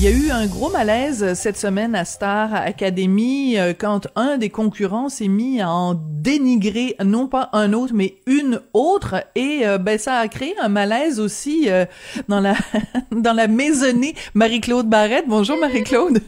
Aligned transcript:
Il 0.00 0.04
y 0.04 0.06
a 0.06 0.10
eu 0.12 0.30
un 0.30 0.46
gros 0.46 0.70
malaise 0.70 1.34
cette 1.34 1.56
semaine 1.56 1.96
à 1.96 2.04
Star 2.04 2.54
Academy 2.54 3.58
euh, 3.58 3.74
quand 3.76 4.06
un 4.14 4.38
des 4.38 4.48
concurrents 4.48 5.08
s'est 5.08 5.26
mis 5.26 5.60
à 5.60 5.72
en 5.72 5.94
dénigrer 5.94 6.94
non 7.04 7.26
pas 7.26 7.50
un 7.52 7.72
autre 7.72 7.94
mais 7.94 8.20
une 8.26 8.60
autre 8.74 9.16
et 9.34 9.66
euh, 9.66 9.76
ben 9.76 9.98
ça 9.98 10.18
a 10.18 10.28
créé 10.28 10.54
un 10.60 10.68
malaise 10.68 11.18
aussi 11.18 11.68
euh, 11.68 11.84
dans 12.28 12.38
la 12.38 12.54
dans 13.10 13.32
la 13.32 13.48
maisonnée 13.48 14.14
Marie-Claude 14.34 14.88
Barrette. 14.88 15.24
Bonjour 15.26 15.58
Marie-Claude. 15.58 16.20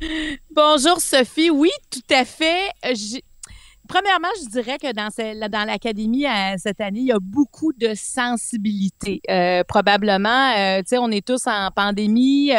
Bonjour 0.50 1.00
Sophie. 1.00 1.48
Oui, 1.48 1.70
tout 1.90 2.14
à 2.14 2.26
fait. 2.26 2.68
Premièrement, 3.86 4.28
je 4.42 4.48
dirais 4.48 4.78
que 4.78 4.92
dans, 4.92 5.08
dans 5.50 5.66
l'académie 5.66 6.24
euh, 6.26 6.54
cette 6.56 6.80
année, 6.80 7.00
il 7.00 7.06
y 7.06 7.12
a 7.12 7.18
beaucoup 7.20 7.72
de 7.74 7.92
sensibilité. 7.94 9.20
Euh, 9.28 9.62
probablement, 9.62 10.52
euh, 10.56 10.78
tu 10.78 10.84
sais, 10.88 10.98
on 10.98 11.10
est 11.10 11.24
tous 11.24 11.46
en 11.46 11.68
pandémie. 11.70 12.50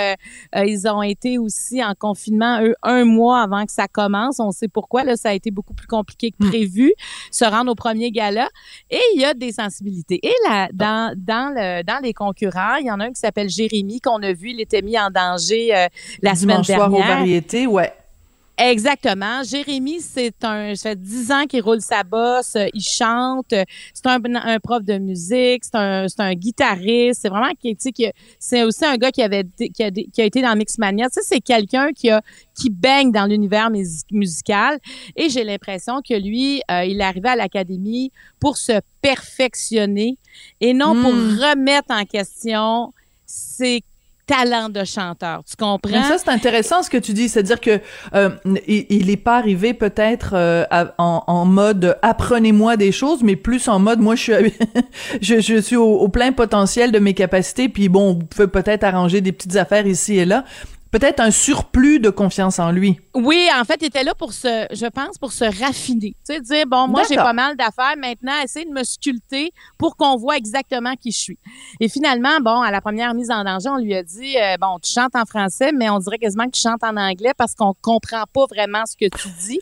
ils 0.55 0.87
ont 0.87 1.01
été 1.01 1.39
aussi 1.39 1.83
en 1.83 1.93
confinement, 1.97 2.61
eux, 2.61 2.75
un 2.83 3.05
mois 3.05 3.41
avant 3.41 3.65
que 3.65 3.71
ça 3.71 3.87
commence. 3.87 4.39
On 4.39 4.51
sait 4.51 4.67
pourquoi. 4.67 5.03
Là, 5.03 5.15
ça 5.15 5.29
a 5.29 5.33
été 5.33 5.49
beaucoup 5.49 5.73
plus 5.73 5.87
compliqué 5.87 6.29
que 6.29 6.45
hmm. 6.45 6.49
prévu, 6.49 6.93
se 7.31 7.45
rendre 7.45 7.71
au 7.71 7.75
premier 7.75 8.11
gala. 8.11 8.47
Et 8.91 9.01
il 9.15 9.21
y 9.21 9.25
a 9.25 9.33
des 9.33 9.51
sensibilités. 9.51 10.19
Et 10.21 10.33
là, 10.47 10.69
dans, 10.73 11.15
dans, 11.17 11.53
le, 11.55 11.83
dans 11.83 12.03
les 12.03 12.13
concurrents, 12.13 12.75
il 12.75 12.85
y 12.85 12.91
en 12.91 12.99
a 12.99 13.05
un 13.05 13.09
qui 13.09 13.19
s'appelle 13.19 13.49
Jérémy, 13.49 13.99
qu'on 13.99 14.21
a 14.21 14.31
vu, 14.33 14.51
il 14.51 14.61
était 14.61 14.83
mis 14.83 14.99
en 14.99 15.09
danger 15.09 15.87
la 16.21 16.35
semaine 16.35 16.61
dernière. 16.61 16.87
soir 16.87 16.93
aux 16.93 17.07
variétés, 17.07 17.65
ouais. 17.65 17.91
Exactement. 18.57 19.43
Jérémy, 19.43 19.99
c'est 19.99 20.43
un, 20.43 20.75
ça 20.75 20.91
fait 20.91 21.01
dix 21.01 21.29
ans 21.31 21.45
qu'il 21.45 21.61
roule 21.61 21.81
sa 21.81 22.03
bosse, 22.03 22.55
il 22.73 22.81
chante, 22.81 23.47
c'est 23.49 24.05
un, 24.05 24.19
un, 24.35 24.59
prof 24.59 24.81
de 24.81 24.97
musique, 24.97 25.65
c'est 25.65 25.75
un, 25.75 26.07
c'est 26.07 26.21
un 26.21 26.33
guitariste, 26.33 27.21
c'est 27.21 27.29
vraiment 27.29 27.51
tu 27.61 27.91
c'est 28.39 28.63
aussi 28.63 28.85
un 28.85 28.95
gars 28.95 29.11
qui 29.11 29.21
avait, 29.21 29.43
qui 29.73 29.83
a, 29.83 29.91
qui 29.91 30.21
a 30.21 30.23
été 30.23 30.41
dans 30.41 30.55
Mixmania. 30.55 31.07
Tu 31.09 31.15
sais, 31.15 31.21
c'est 31.23 31.41
quelqu'un 31.41 31.91
qui 31.91 32.09
a, 32.09 32.21
qui 32.57 32.69
baigne 32.69 33.11
dans 33.11 33.25
l'univers 33.25 33.69
musical. 34.11 34.79
Et 35.15 35.29
j'ai 35.29 35.43
l'impression 35.43 36.01
que 36.01 36.13
lui, 36.13 36.61
euh, 36.71 36.85
il 36.85 37.01
est 37.01 37.03
arrivé 37.03 37.29
à 37.29 37.35
l'académie 37.35 38.11
pour 38.39 38.57
se 38.57 38.79
perfectionner 39.01 40.17
et 40.61 40.73
non 40.73 40.93
pour 41.01 41.13
hmm. 41.13 41.37
remettre 41.39 41.91
en 41.91 42.05
question 42.05 42.93
ses 43.25 43.83
talent 44.25 44.69
de 44.69 44.83
chanteur. 44.83 45.43
Tu 45.43 45.55
comprends? 45.55 46.03
Ça, 46.03 46.17
c'est 46.17 46.29
intéressant 46.29 46.83
ce 46.83 46.89
que 46.89 46.97
tu 46.97 47.13
dis. 47.13 47.29
C'est-à-dire 47.29 47.61
que 47.61 47.79
euh, 48.13 48.29
il 48.67 49.07
n'est 49.07 49.17
pas 49.17 49.37
arrivé 49.37 49.73
peut-être 49.73 50.31
euh, 50.33 50.65
en, 50.97 51.45
mode 51.45 51.97
apprenez-moi 52.01 52.77
des 52.77 52.91
choses, 52.91 53.23
mais 53.23 53.35
plus 53.35 53.67
en 53.67 53.79
mode 53.79 53.99
moi 53.99 54.15
je 54.15 54.21
suis 54.21 54.33
je, 55.21 55.61
suis 55.61 55.75
au, 55.75 56.07
plein 56.09 56.31
potentiel 56.31 56.91
de 56.91 56.99
mes 56.99 57.13
capacités. 57.13 57.69
Puis 57.69 57.89
bon, 57.89 58.13
vous 58.13 58.25
pouvez 58.25 58.47
peut-être 58.47 58.83
arranger 58.83 59.21
des 59.21 59.31
petites 59.31 59.55
affaires 59.55 59.87
ici 59.87 60.17
et 60.17 60.25
là 60.25 60.43
peut-être 60.97 61.19
un 61.19 61.31
surplus 61.31 61.99
de 61.99 62.09
confiance 62.09 62.57
en 62.57 62.71
lui. 62.71 62.97
Oui, 63.13 63.49
en 63.53 63.65
fait, 63.65 63.79
il 63.81 63.87
était 63.87 64.05
là 64.05 64.15
pour 64.15 64.31
se, 64.31 64.65
je 64.71 64.85
pense, 64.85 65.17
pour 65.17 65.33
se 65.33 65.43
raffiner. 65.43 66.15
Tu 66.25 66.35
sais, 66.35 66.39
dire, 66.39 66.65
bon, 66.65 66.87
moi, 66.87 67.03
j'ai 67.09 67.17
pas 67.17 67.33
mal 67.33 67.57
d'affaires. 67.57 67.95
Maintenant, 67.97 68.31
essayer 68.41 68.65
de 68.65 68.71
me 68.71 68.83
sculpter 68.85 69.51
pour 69.77 69.97
qu'on 69.97 70.15
voit 70.15 70.37
exactement 70.37 70.93
qui 70.95 71.11
je 71.11 71.17
suis. 71.17 71.39
Et 71.81 71.89
finalement, 71.89 72.39
bon, 72.39 72.61
à 72.61 72.71
la 72.71 72.79
première 72.79 73.13
mise 73.13 73.29
en 73.29 73.43
danger, 73.43 73.67
on 73.67 73.77
lui 73.77 73.93
a 73.93 74.03
dit, 74.03 74.37
euh, 74.37 74.55
bon, 74.57 74.79
tu 74.81 74.89
chantes 74.89 75.17
en 75.17 75.25
français, 75.25 75.73
mais 75.73 75.89
on 75.89 75.99
dirait 75.99 76.17
quasiment 76.17 76.45
que 76.45 76.51
tu 76.51 76.61
chantes 76.61 76.83
en 76.83 76.95
anglais 76.95 77.33
parce 77.37 77.55
qu'on 77.55 77.73
comprend 77.81 78.23
pas 78.33 78.45
vraiment 78.49 78.83
ce 78.85 78.95
que 78.95 79.13
tu 79.13 79.27
dis. 79.45 79.59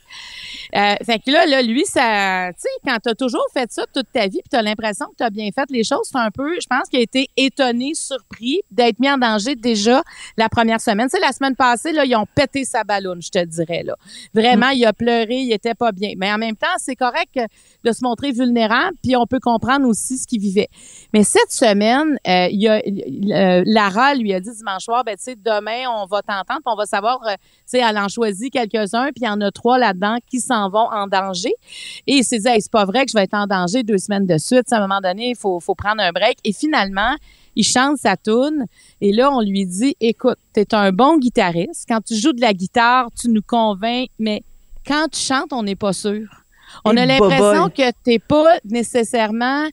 Euh, 0.76 0.96
fait 1.06 1.20
que 1.20 1.32
là, 1.32 1.46
là, 1.46 1.62
lui, 1.62 1.86
ça, 1.86 2.50
tu 2.54 2.62
sais, 2.62 2.70
quand 2.86 2.98
tu 3.04 3.10
as 3.10 3.16
toujours 3.16 3.46
fait 3.54 3.72
ça 3.72 3.84
toute 3.94 4.12
ta 4.12 4.28
vie, 4.28 4.40
puis 4.40 4.50
tu 4.50 4.56
as 4.56 4.62
l'impression 4.62 5.08
que 5.08 5.16
tu 5.18 5.24
as 5.24 5.30
bien 5.30 5.50
fait 5.54 5.70
les 5.70 5.84
choses, 5.84 6.10
c'est 6.12 6.18
un 6.18 6.32
peu, 6.32 6.56
je 6.60 6.68
pense 6.68 6.90
qu'il 6.90 7.00
a 7.00 7.04
été 7.04 7.28
étonné, 7.38 7.94
surpris 7.96 8.62
d'être 8.72 9.00
mis 9.00 9.10
en 9.10 9.18
danger 9.18 9.56
déjà 9.56 10.04
la 10.38 10.50
première 10.50 10.82
semaine. 10.82 11.08
Tu 11.10 11.18
sais, 11.18 11.24
la 11.26 11.32
semaine 11.32 11.56
passée, 11.56 11.92
là, 11.92 12.06
ils 12.06 12.16
ont 12.16 12.26
pété 12.36 12.66
sa 12.66 12.84
ballonne, 12.84 13.22
je 13.22 13.30
te 13.30 13.44
dirais, 13.44 13.84
là. 13.84 13.96
Vraiment, 14.34 14.70
il 14.70 14.86
a 14.86 14.94
pleuré, 14.94 15.38
il 15.38 15.52
était 15.52 15.76
pas 15.76 15.92
bien. 15.92 16.14
Mais 16.18 16.32
en 16.32 16.38
même 16.38 16.56
temps, 16.56 16.68
c'est 16.78 16.96
correct 16.96 17.40
de 17.84 17.92
se 17.92 18.04
montrer 18.04 18.32
vulnérable, 18.32 18.98
puis 19.02 19.16
on 19.16 19.26
peut 19.26 19.40
comprendre 19.40 19.88
aussi 19.88 20.18
ce 20.18 20.28
qu'il 20.28 20.40
vivait. 20.40 20.70
Mais 21.14 21.24
cette 21.24 21.52
semaine, 21.52 22.18
euh, 22.28 22.48
il 22.50 22.62
y 22.62 22.68
a, 22.68 22.76
euh, 22.78 23.64
Lara 23.66 24.16
lui 24.16 24.34
a 24.34 24.40
dit 24.40 24.52
dimanche 24.52 24.84
soir, 24.84 25.04
ben, 25.04 25.16
tu 25.16 25.24
sais, 25.24 25.36
demain, 25.36 25.90
on 25.90 26.06
va 26.06 26.22
t'entendre, 26.22 26.62
puis 26.64 26.74
on 26.74 26.76
va 26.76 26.86
savoir, 26.86 27.20
tu 27.24 27.36
sais, 27.66 27.80
elle 27.80 27.98
en 27.98 28.08
choisit 28.08 28.52
quelques-uns, 28.52 29.08
puis 29.08 29.22
il 29.22 29.26
y 29.26 29.30
en 29.30 29.42
a 29.42 29.52
trois 29.52 29.78
là-dedans 29.78 30.18
qui 30.28 30.40
s'en 30.40 30.63
vont 30.70 30.90
en 30.92 31.08
danger. 31.08 31.54
Et 32.08 32.16
il 32.16 32.24
s'est 32.24 32.40
dit, 32.40 32.50
c'est 32.60 32.72
pas 32.72 32.86
vrai 32.86 33.06
que 33.06 33.12
je 33.12 33.18
vais 33.18 33.24
être 33.24 33.34
en 33.34 33.48
danger 33.48 33.84
deux 33.84 33.98
semaines 33.98 34.26
de 34.26 34.38
suite. 34.38 34.72
À 34.72 34.78
un 34.78 34.82
moment 34.82 35.02
donné, 35.02 35.30
il 35.32 35.36
faut, 35.36 35.60
faut 35.60 35.76
prendre 35.76 36.02
un 36.02 36.12
break. 36.12 36.38
Et 36.44 36.54
finalement, 36.54 37.16
il 37.56 37.64
chante 37.64 37.98
sa 37.98 38.18
tune 38.18 38.66
et 39.02 39.12
là 39.12 39.32
on 39.32 39.42
lui 39.42 39.66
dit 39.66 39.96
écoute, 40.00 40.38
tu 40.54 40.62
es 40.62 40.74
un 40.74 40.92
bon 40.92 41.18
guitariste, 41.18 41.86
quand 41.88 42.02
tu 42.02 42.16
joues 42.16 42.34
de 42.34 42.42
la 42.42 42.54
guitare, 42.54 43.10
tu 43.20 43.30
nous 43.30 43.42
convaincs 43.42 44.10
mais 44.20 44.44
quand 44.86 45.08
tu 45.12 45.20
chantes, 45.20 45.54
on 45.54 45.64
n'est 45.64 45.76
pas 45.76 45.94
sûr. 45.94 46.28
On 46.84 46.98
a 46.98 47.06
l'impression 47.06 47.70
que 47.70 47.92
t'es 48.04 48.20
pas 48.20 48.58
nécessairement 48.66 49.68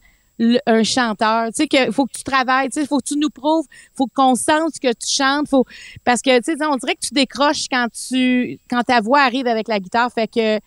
un 0.67 0.83
chanteur. 0.85 1.47
Tu 1.49 1.53
sais 1.55 1.69
que 1.69 1.91
faut 1.91 2.07
que 2.07 2.17
tu 2.17 2.23
travailles, 2.23 2.71
tu 2.71 2.81
sais, 2.81 2.87
faut 2.87 2.99
que 2.99 3.09
tu 3.09 3.19
nous 3.19 3.29
prouves, 3.29 3.67
faut 3.95 4.07
qu'on 4.07 4.35
sente 4.35 4.79
que 4.81 4.89
tu 4.89 5.09
chantes, 5.09 5.49
faut 5.49 5.65
parce 6.05 6.23
que 6.23 6.39
tu 6.39 6.57
sais, 6.57 6.65
on 6.65 6.77
dirait 6.77 6.95
que 6.95 7.07
tu 7.07 7.15
décroches 7.15 7.67
quand 7.71 7.89
tu 8.09 8.59
quand 8.71 8.83
ta 8.83 9.01
voix 9.01 9.21
arrive 9.21 9.47
avec 9.47 9.69
la 9.69 9.81
guitare, 9.81 10.11
fait 10.13 10.29
que 10.29 10.61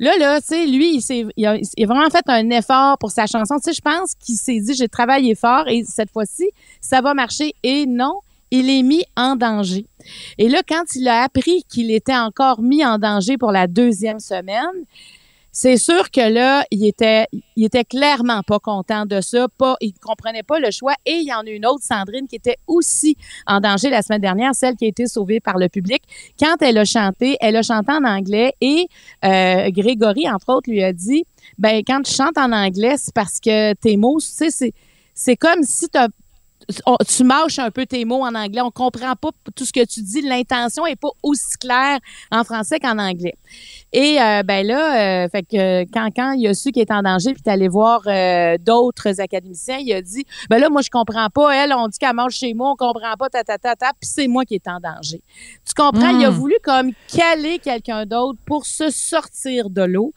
Là, 0.00 0.16
là, 0.18 0.40
tu 0.40 0.48
sais, 0.48 0.66
lui, 0.66 0.96
il, 0.96 1.30
il, 1.36 1.46
a, 1.46 1.86
vraiment 1.86 2.08
fait 2.08 2.24
un 2.26 2.48
effort 2.48 2.96
pour 2.96 3.10
sa 3.10 3.26
chanson. 3.26 3.56
Tu 3.56 3.64
sais, 3.64 3.72
je 3.74 3.82
pense 3.82 4.14
qu'il 4.14 4.36
s'est 4.36 4.58
dit, 4.58 4.74
j'ai 4.74 4.88
travaillé 4.88 5.34
fort 5.34 5.68
et 5.68 5.84
cette 5.84 6.10
fois-ci, 6.10 6.48
ça 6.80 7.02
va 7.02 7.12
marcher. 7.12 7.54
Et 7.62 7.84
non, 7.84 8.20
il 8.50 8.70
est 8.70 8.82
mis 8.82 9.04
en 9.14 9.36
danger. 9.36 9.84
Et 10.38 10.48
là, 10.48 10.62
quand 10.66 10.84
il 10.94 11.06
a 11.06 11.22
appris 11.22 11.64
qu'il 11.68 11.90
était 11.90 12.16
encore 12.16 12.62
mis 12.62 12.82
en 12.82 12.96
danger 12.96 13.36
pour 13.36 13.52
la 13.52 13.66
deuxième 13.66 14.20
semaine, 14.20 14.86
c'est 15.52 15.76
sûr 15.76 16.10
que 16.10 16.32
là, 16.32 16.64
il 16.70 16.86
était, 16.86 17.26
il 17.56 17.64
était 17.64 17.84
clairement 17.84 18.42
pas 18.42 18.58
content 18.58 19.06
de 19.06 19.20
ça, 19.20 19.48
pas, 19.58 19.76
il 19.80 19.92
comprenait 19.94 20.42
pas 20.42 20.60
le 20.60 20.70
choix. 20.70 20.94
Et 21.06 21.14
il 21.14 21.26
y 21.26 21.32
en 21.32 21.40
a 21.40 21.50
une 21.50 21.66
autre, 21.66 21.82
Sandrine, 21.82 22.28
qui 22.28 22.36
était 22.36 22.58
aussi 22.66 23.16
en 23.46 23.60
danger 23.60 23.90
la 23.90 24.02
semaine 24.02 24.20
dernière, 24.20 24.54
celle 24.54 24.76
qui 24.76 24.84
a 24.84 24.88
été 24.88 25.06
sauvée 25.06 25.40
par 25.40 25.58
le 25.58 25.68
public. 25.68 26.02
Quand 26.38 26.56
elle 26.60 26.78
a 26.78 26.84
chanté, 26.84 27.36
elle 27.40 27.56
a 27.56 27.62
chanté 27.62 27.92
en 27.92 28.04
anglais 28.04 28.54
et 28.60 28.88
euh, 29.24 29.70
Grégory, 29.70 30.28
entre 30.30 30.54
autres, 30.54 30.70
lui 30.70 30.82
a 30.82 30.92
dit, 30.92 31.24
ben 31.58 31.82
quand 31.86 32.02
tu 32.02 32.12
chantes 32.12 32.38
en 32.38 32.52
anglais, 32.52 32.94
c'est 32.96 33.14
parce 33.14 33.40
que 33.40 33.74
tes 33.74 33.96
mots, 33.96 34.20
tu 34.20 34.26
sais, 34.26 34.50
c'est 34.50 34.72
c'est 35.12 35.36
comme 35.36 35.62
si 35.64 35.86
tu 35.90 35.98
tu 37.08 37.24
mâches 37.24 37.58
un 37.58 37.70
peu 37.70 37.86
tes 37.86 38.04
mots 38.04 38.22
en 38.22 38.34
anglais. 38.34 38.60
On 38.60 38.70
comprend 38.70 39.14
pas 39.16 39.30
tout 39.54 39.64
ce 39.64 39.72
que 39.72 39.84
tu 39.84 40.02
dis. 40.02 40.22
L'intention 40.22 40.86
est 40.86 40.96
pas 40.96 41.10
aussi 41.22 41.56
claire 41.58 41.98
en 42.30 42.44
français 42.44 42.78
qu'en 42.78 42.98
anglais. 42.98 43.34
Et 43.92 44.20
euh, 44.20 44.42
ben 44.44 44.64
là, 44.64 45.24
euh, 45.24 45.28
fait 45.28 45.42
que 45.42 45.82
quand 45.90 46.08
quand 46.14 46.32
il 46.32 46.46
a 46.46 46.54
su 46.54 46.70
qu'il 46.70 46.82
était 46.82 46.94
en 46.94 47.02
danger, 47.02 47.34
puis 47.34 47.42
allé 47.46 47.68
voir 47.68 48.02
euh, 48.06 48.56
d'autres 48.58 49.20
académiciens, 49.20 49.78
il 49.78 49.92
a 49.92 50.02
dit 50.02 50.24
ben 50.48 50.58
là 50.58 50.68
moi 50.68 50.82
je 50.82 50.90
comprends 50.90 51.28
pas. 51.28 51.50
Elle, 51.52 51.72
on 51.72 51.88
dit 51.88 51.98
qu'elle 51.98 52.14
mange 52.14 52.34
chez 52.34 52.54
moi, 52.54 52.70
on 52.70 52.76
comprend 52.76 53.14
pas 53.18 53.28
ta 53.28 53.42
ta 53.42 53.58
ta 53.58 53.74
ta, 53.74 53.88
puis 53.88 54.08
c'est 54.08 54.28
moi 54.28 54.44
qui 54.44 54.54
est 54.54 54.68
en 54.68 54.78
danger. 54.78 55.22
Tu 55.66 55.74
comprends? 55.74 56.16
Il 56.16 56.24
a 56.24 56.30
hmm. 56.30 56.34
voulu 56.34 56.54
comme 56.62 56.92
caler 57.08 57.58
quelqu'un 57.58 58.06
d'autre 58.06 58.38
pour 58.46 58.64
se 58.64 58.90
sortir 58.90 59.70
de 59.70 59.82
l'eau. 59.82 60.12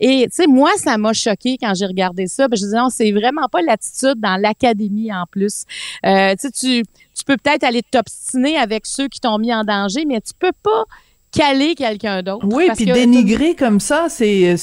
Et 0.00 0.26
tu 0.30 0.36
sais 0.36 0.46
moi 0.46 0.70
ça 0.76 0.96
m'a 0.96 1.12
choqué 1.12 1.58
quand 1.60 1.74
j'ai 1.74 1.86
regardé 1.86 2.26
ça. 2.28 2.48
Ben, 2.48 2.56
je 2.56 2.64
disais 2.64 2.78
non 2.78 2.88
c'est 2.88 3.12
vraiment 3.12 3.48
pas 3.50 3.60
l'attitude 3.60 4.20
dans 4.20 4.40
l'académie 4.40 5.12
en 5.12 5.24
plus. 5.30 5.64
Euh, 6.06 6.34
tu 6.40 6.82
tu 7.18 7.24
peux 7.24 7.36
peut-être 7.36 7.64
aller 7.64 7.82
t'obstiner 7.82 8.56
avec 8.56 8.86
ceux 8.86 9.08
qui 9.08 9.20
t'ont 9.20 9.38
mis 9.38 9.52
en 9.52 9.64
danger, 9.64 10.04
mais 10.06 10.20
tu 10.20 10.32
peux 10.38 10.52
pas 10.62 10.84
caler 11.30 11.74
quelqu'un 11.74 12.22
d'autre. 12.22 12.46
Oui, 12.50 12.68
puis 12.74 12.86
dénigrer 12.86 13.54
comme 13.54 13.80
ça, 13.80 14.06
c'est 14.08 14.56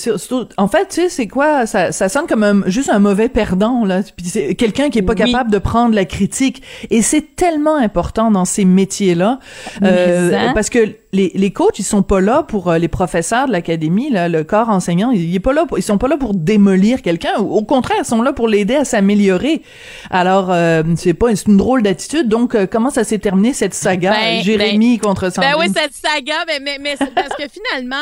en 0.57 0.67
fait, 0.67 0.87
tu 0.87 0.95
sais, 0.95 1.09
c'est 1.09 1.27
quoi 1.27 1.65
ça, 1.65 1.91
ça 1.91 2.09
sonne 2.09 2.27
comme 2.27 2.43
un, 2.43 2.67
juste 2.67 2.89
un 2.89 2.99
mauvais 2.99 3.29
perdant 3.29 3.85
là. 3.85 4.01
Puis 4.15 4.27
c'est 4.27 4.55
quelqu'un 4.55 4.89
qui 4.89 4.99
est 4.99 5.03
pas 5.03 5.15
capable 5.15 5.51
de 5.51 5.59
prendre 5.59 5.93
la 5.93 6.05
critique 6.05 6.63
et 6.89 7.01
c'est 7.01 7.35
tellement 7.35 7.75
important 7.75 8.31
dans 8.31 8.45
ces 8.45 8.65
métiers 8.65 9.15
là 9.15 9.39
euh, 9.83 10.53
parce 10.53 10.69
que 10.69 10.95
les, 11.15 11.31
les 11.33 11.51
coachs, 11.51 11.79
ils 11.79 11.83
sont 11.83 12.03
pas 12.03 12.19
là 12.19 12.43
pour 12.43 12.69
euh, 12.69 12.77
les 12.77 12.87
professeurs 12.87 13.47
de 13.47 13.51
l'académie, 13.51 14.09
le 14.11 14.43
corps 14.43 14.69
enseignant, 14.69 15.11
il, 15.11 15.33
est 15.33 15.39
pas 15.39 15.53
là, 15.53 15.65
pour, 15.65 15.77
ils 15.77 15.81
sont 15.81 15.97
pas 15.97 16.07
là 16.07 16.17
pour 16.17 16.33
démolir 16.33 17.01
quelqu'un. 17.01 17.37
Au, 17.37 17.63
contraire, 17.63 17.97
ils 18.01 18.05
sont 18.05 18.21
là 18.21 18.33
pour 18.33 18.47
l'aider 18.47 18.75
à 18.75 18.85
s'améliorer. 18.85 19.61
Alors, 20.09 20.51
euh, 20.51 20.83
c'est 20.97 21.13
pas, 21.13 21.35
c'est 21.35 21.47
une 21.47 21.57
drôle 21.57 21.83
d'attitude. 21.83 22.27
Donc, 22.27 22.53
euh, 22.53 22.67
comment 22.69 22.89
ça 22.89 23.03
s'est 23.03 23.19
terminé 23.19 23.53
cette 23.53 23.73
saga, 23.73 24.11
ben, 24.11 24.43
Jérémy 24.43 24.97
ben, 24.97 25.07
contre 25.07 25.31
Sandrine? 25.31 25.53
Ben 25.53 25.59
oui, 25.59 25.71
cette 25.73 25.93
saga, 25.93 26.45
ben, 26.45 26.61
mais, 26.61 26.77
mais 26.81 26.95
parce 26.97 27.35
que 27.35 27.47
finalement, 27.49 27.95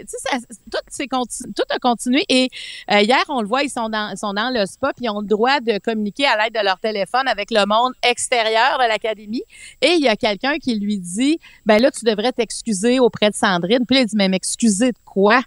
tu 0.00 0.16
sais, 0.88 1.06
tout, 1.06 1.18
tout 1.56 1.62
a 1.70 1.78
continué. 1.78 2.24
Et 2.28 2.48
hier, 2.90 3.24
on 3.28 3.40
le 3.40 3.46
voit, 3.48 3.62
ils 3.62 3.70
sont 3.70 3.88
dans, 3.88 4.10
ils 4.12 4.18
sont 4.18 4.34
dans 4.34 4.50
le 4.52 4.66
spa, 4.66 4.92
puis 4.94 5.06
ils 5.06 5.10
ont 5.10 5.20
le 5.20 5.26
droit 5.26 5.60
de 5.60 5.78
communiquer 5.78 6.26
à 6.26 6.36
l'aide 6.36 6.54
de 6.54 6.64
leur 6.64 6.80
téléphone 6.80 7.28
avec 7.28 7.50
le 7.50 7.64
monde 7.66 7.92
extérieur 8.02 8.78
de 8.78 8.88
l'académie. 8.88 9.44
Et 9.80 9.92
il 9.92 10.00
y 10.00 10.08
a 10.08 10.16
quelqu'un 10.16 10.58
qui 10.58 10.78
lui 10.78 10.98
dit, 10.98 11.38
ben 11.64 11.80
là, 11.80 11.90
tu 11.90 12.04
devrais 12.04 12.32
t'excuser 12.40 12.98
auprès 13.00 13.28
de 13.28 13.34
Sandrine. 13.34 13.84
Puis 13.86 13.96
là, 13.96 14.02
il 14.02 14.06
dit, 14.06 14.16
mais 14.16 14.28
m'excuser 14.28 14.92
de 14.92 14.98
quoi? 15.04 15.42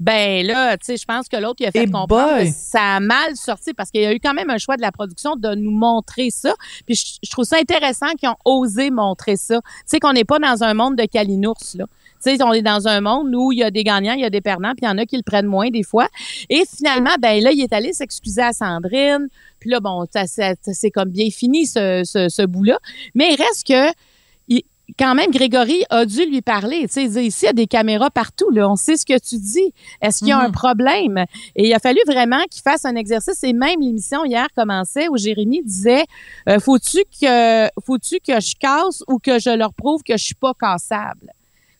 Ben 0.00 0.44
là, 0.44 0.76
tu 0.76 0.86
sais, 0.86 0.96
je 0.96 1.04
pense 1.04 1.28
que 1.28 1.36
l'autre, 1.36 1.60
il 1.60 1.66
a 1.66 1.70
fait 1.70 1.86
comprendre 1.86 2.40
que 2.40 2.50
ça 2.50 2.96
a 2.96 3.00
mal 3.00 3.36
sorti 3.36 3.72
parce 3.74 3.90
qu'il 3.90 4.02
y 4.02 4.06
a 4.06 4.12
eu 4.12 4.18
quand 4.18 4.34
même 4.34 4.50
un 4.50 4.58
choix 4.58 4.76
de 4.76 4.82
la 4.82 4.90
production 4.90 5.36
de 5.36 5.54
nous 5.54 5.70
montrer 5.70 6.30
ça. 6.30 6.54
Puis 6.84 6.96
je, 7.22 7.30
trouve 7.30 7.44
ça 7.44 7.58
intéressant 7.58 8.08
qu'ils 8.18 8.28
ont 8.28 8.36
osé 8.44 8.90
montrer 8.90 9.36
ça. 9.36 9.60
Tu 9.62 9.82
sais, 9.86 10.00
qu'on 10.00 10.12
n'est 10.12 10.24
pas 10.24 10.40
dans 10.40 10.64
un 10.64 10.74
monde 10.74 10.96
de 10.96 11.04
calinours, 11.04 11.62
là. 11.74 11.86
Tu 12.24 12.36
sais, 12.36 12.42
on 12.42 12.52
est 12.52 12.62
dans 12.62 12.86
un 12.86 13.00
monde 13.00 13.34
où 13.34 13.50
il 13.50 13.58
y 13.58 13.64
a 13.64 13.70
des 13.70 13.82
gagnants, 13.82 14.12
il 14.12 14.20
y 14.20 14.24
a 14.24 14.30
des 14.30 14.40
perdants, 14.40 14.72
puis 14.72 14.82
il 14.82 14.86
y 14.86 14.88
en 14.88 14.98
a 14.98 15.06
qui 15.06 15.16
le 15.16 15.24
prennent 15.24 15.46
moins 15.46 15.70
des 15.70 15.82
fois. 15.82 16.08
Et 16.48 16.62
finalement, 16.76 17.14
ben 17.20 17.42
là, 17.42 17.50
il 17.50 17.60
est 17.60 17.72
allé 17.72 17.92
s'excuser 17.92 18.42
à 18.42 18.52
Sandrine. 18.52 19.28
Puis 19.58 19.70
là, 19.70 19.80
bon, 19.80 20.06
c'est 20.12 20.90
comme 20.90 21.10
bien 21.10 21.30
fini 21.30 21.66
ce, 21.66 22.02
ce, 22.04 22.28
ce 22.28 22.42
bout-là. 22.42 22.78
Mais 23.14 23.34
il 23.34 23.36
reste 23.36 23.66
que 23.66 23.92
quand 24.98 25.14
même, 25.14 25.30
Grégory 25.30 25.84
a 25.90 26.04
dû 26.04 26.24
lui 26.26 26.42
parler. 26.42 26.86
Tu 26.88 27.10
sais, 27.10 27.24
ici, 27.24 27.44
il 27.44 27.46
y 27.46 27.48
a 27.48 27.52
des 27.52 27.66
caméras 27.66 28.10
partout. 28.10 28.50
Là. 28.50 28.68
On 28.68 28.76
sait 28.76 28.96
ce 28.96 29.06
que 29.06 29.18
tu 29.18 29.38
dis. 29.38 29.72
Est-ce 30.00 30.18
qu'il 30.18 30.28
y 30.28 30.32
a 30.32 30.38
un 30.38 30.48
mhm. 30.48 30.52
problème? 30.52 31.24
Et 31.56 31.68
il 31.68 31.74
a 31.74 31.78
fallu 31.78 32.00
vraiment 32.06 32.42
qu'il 32.50 32.62
fasse 32.62 32.84
un 32.84 32.96
exercice. 32.96 33.42
Et 33.44 33.52
même 33.52 33.80
l'émission 33.80 34.24
hier 34.24 34.46
commençait 34.56 35.08
où 35.08 35.16
Jérémy 35.16 35.62
disait 35.62 36.04
euh, 36.48 36.58
Faut-tu 36.58 36.98
que 37.20 37.68
faut-tu 37.84 38.18
que 38.26 38.40
je 38.40 38.54
casse 38.56 39.02
ou 39.08 39.18
que 39.18 39.38
je 39.38 39.50
leur 39.50 39.72
prouve 39.72 40.02
que 40.02 40.16
je 40.16 40.24
suis 40.24 40.34
pas 40.34 40.52
cassable? 40.58 41.32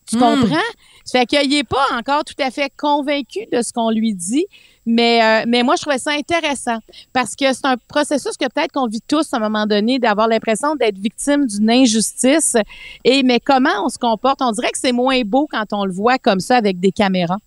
Tu 0.08 0.16
hmm. 0.16 0.20
comprends? 0.20 0.70
Ça 1.04 1.20
fait 1.20 1.26
qu'il 1.26 1.50
n'est 1.50 1.64
pas 1.64 1.86
encore 1.92 2.24
tout 2.24 2.40
à 2.40 2.50
fait 2.50 2.72
convaincu 2.76 3.40
de 3.52 3.62
ce 3.62 3.72
qu'on 3.72 3.90
lui 3.90 4.14
dit, 4.14 4.46
mais, 4.84 5.22
euh, 5.22 5.44
mais 5.46 5.62
moi, 5.62 5.76
je 5.76 5.82
trouvais 5.82 5.98
ça 5.98 6.12
intéressant 6.12 6.78
parce 7.12 7.36
que 7.36 7.52
c'est 7.52 7.66
un 7.66 7.76
processus 7.88 8.36
que 8.36 8.46
peut-être 8.46 8.72
qu'on 8.72 8.86
vit 8.86 9.02
tous 9.06 9.32
à 9.32 9.36
un 9.36 9.40
moment 9.40 9.66
donné, 9.66 9.98
d'avoir 9.98 10.28
l'impression 10.28 10.74
d'être 10.74 10.98
victime 10.98 11.46
d'une 11.46 11.70
injustice. 11.70 12.56
Et 13.04 13.22
mais 13.22 13.40
comment 13.40 13.84
on 13.84 13.88
se 13.88 13.98
comporte? 13.98 14.42
On 14.42 14.50
dirait 14.52 14.72
que 14.72 14.78
c'est 14.78 14.92
moins 14.92 15.20
beau 15.22 15.46
quand 15.50 15.72
on 15.72 15.84
le 15.84 15.92
voit 15.92 16.18
comme 16.18 16.40
ça 16.40 16.56
avec 16.56 16.80
des 16.80 16.92
caméras. 16.92 17.38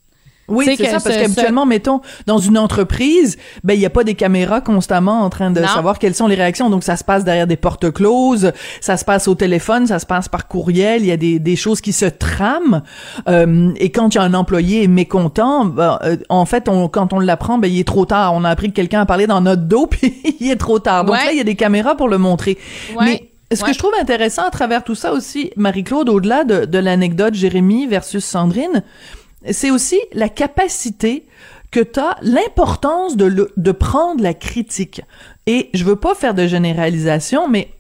Oui, 0.48 0.66
c'est 0.78 0.86
ça, 0.86 1.00
parce 1.00 1.18
qu'habituellement, 1.18 1.66
mettons, 1.66 2.02
dans 2.28 2.38
une 2.38 2.58
entreprise, 2.58 3.38
ben 3.64 3.74
il 3.74 3.80
y 3.80 3.86
a 3.86 3.90
pas 3.90 4.04
des 4.04 4.14
caméras 4.14 4.62
constamment 4.62 5.22
en 5.22 5.30
train 5.30 5.52
de 5.52 5.62
savoir 5.64 5.98
quelles 5.98 6.14
sont 6.14 6.28
les 6.28 6.36
réactions. 6.36 6.70
Donc 6.70 6.84
ça 6.84 6.98
se 6.98 7.04
passe 7.04 7.24
derrière 7.24 7.48
des 7.48 7.58
portes 7.58 7.92
closes, 7.92 8.52
ça 8.82 8.98
se 8.98 9.06
passe 9.06 9.28
au 9.28 9.36
téléphone, 9.36 9.88
ça 9.88 10.00
se 10.00 10.06
passe 10.06 10.28
par 10.28 10.48
courriel. 10.48 11.02
Il 11.02 11.08
y 11.08 11.12
a 11.12 11.18
des, 11.18 11.40
des 11.40 11.56
choses 11.56 11.82
qui 11.82 11.94
se 11.94 12.06
trament. 12.06 12.84
Euh, 13.28 13.72
et 13.78 13.92
quand 13.92 14.14
il 14.14 14.18
y 14.18 14.22
a 14.22 14.24
un 14.24 14.34
employé 14.34 14.88
mécontent, 14.88 15.66
ben, 15.66 15.98
euh, 16.04 16.18
en 16.30 16.46
fait, 16.46 16.70
on, 16.70 16.88
quand 16.88 17.14
on 17.14 17.20
l'apprend, 17.20 17.58
ben 17.58 17.72
il 17.72 17.80
est 17.80 17.88
trop 17.88 18.06
tard. 18.06 18.34
On 18.34 18.44
a 18.44 18.50
appris 18.50 18.70
que 18.70 18.76
quelqu'un 18.76 19.02
a 19.02 19.06
parlé 19.06 19.26
dans 19.28 19.42
notre 19.42 19.64
dos, 19.64 19.88
puis 19.90 20.14
il 20.40 20.52
est 20.52 20.58
trop 20.58 20.80
tard. 20.80 21.06
Donc 21.06 21.16
là, 21.16 21.32
il 21.32 21.38
y 21.38 21.42
a 21.42 21.46
des 21.46 21.56
caméras 21.56 21.96
pour 21.96 22.08
le 22.08 22.18
montrer. 22.18 22.58
Mais 23.02 23.30
ce 23.52 23.64
que 23.64 23.74
je 23.74 23.80
trouve 23.80 23.94
intéressant 24.00 24.44
à 24.44 24.52
travers 24.52 24.84
tout 24.84 24.96
ça 24.96 25.12
aussi, 25.12 25.52
Marie-Claude, 25.56 26.10
au-delà 26.10 26.44
de, 26.44 26.66
de 26.66 26.78
l'anecdote 26.78 27.34
Jérémy 27.34 27.88
versus 27.88 28.24
Sandrine, 28.24 28.84
c'est 29.52 29.72
aussi 29.72 30.00
la 30.14 30.30
capacité 30.30 31.26
que 31.72 31.80
tu 31.82 32.00
as, 32.00 32.18
l'importance 32.22 33.18
de, 33.18 33.52
de 33.56 33.72
prendre 33.72 34.24
la 34.24 34.34
critique. 34.34 35.02
Et 35.48 35.70
je 35.74 35.84
veux 35.84 35.98
pas 35.98 36.16
faire 36.16 36.34
de 36.34 36.48
généralisation, 36.48 37.50
mais 37.50 37.76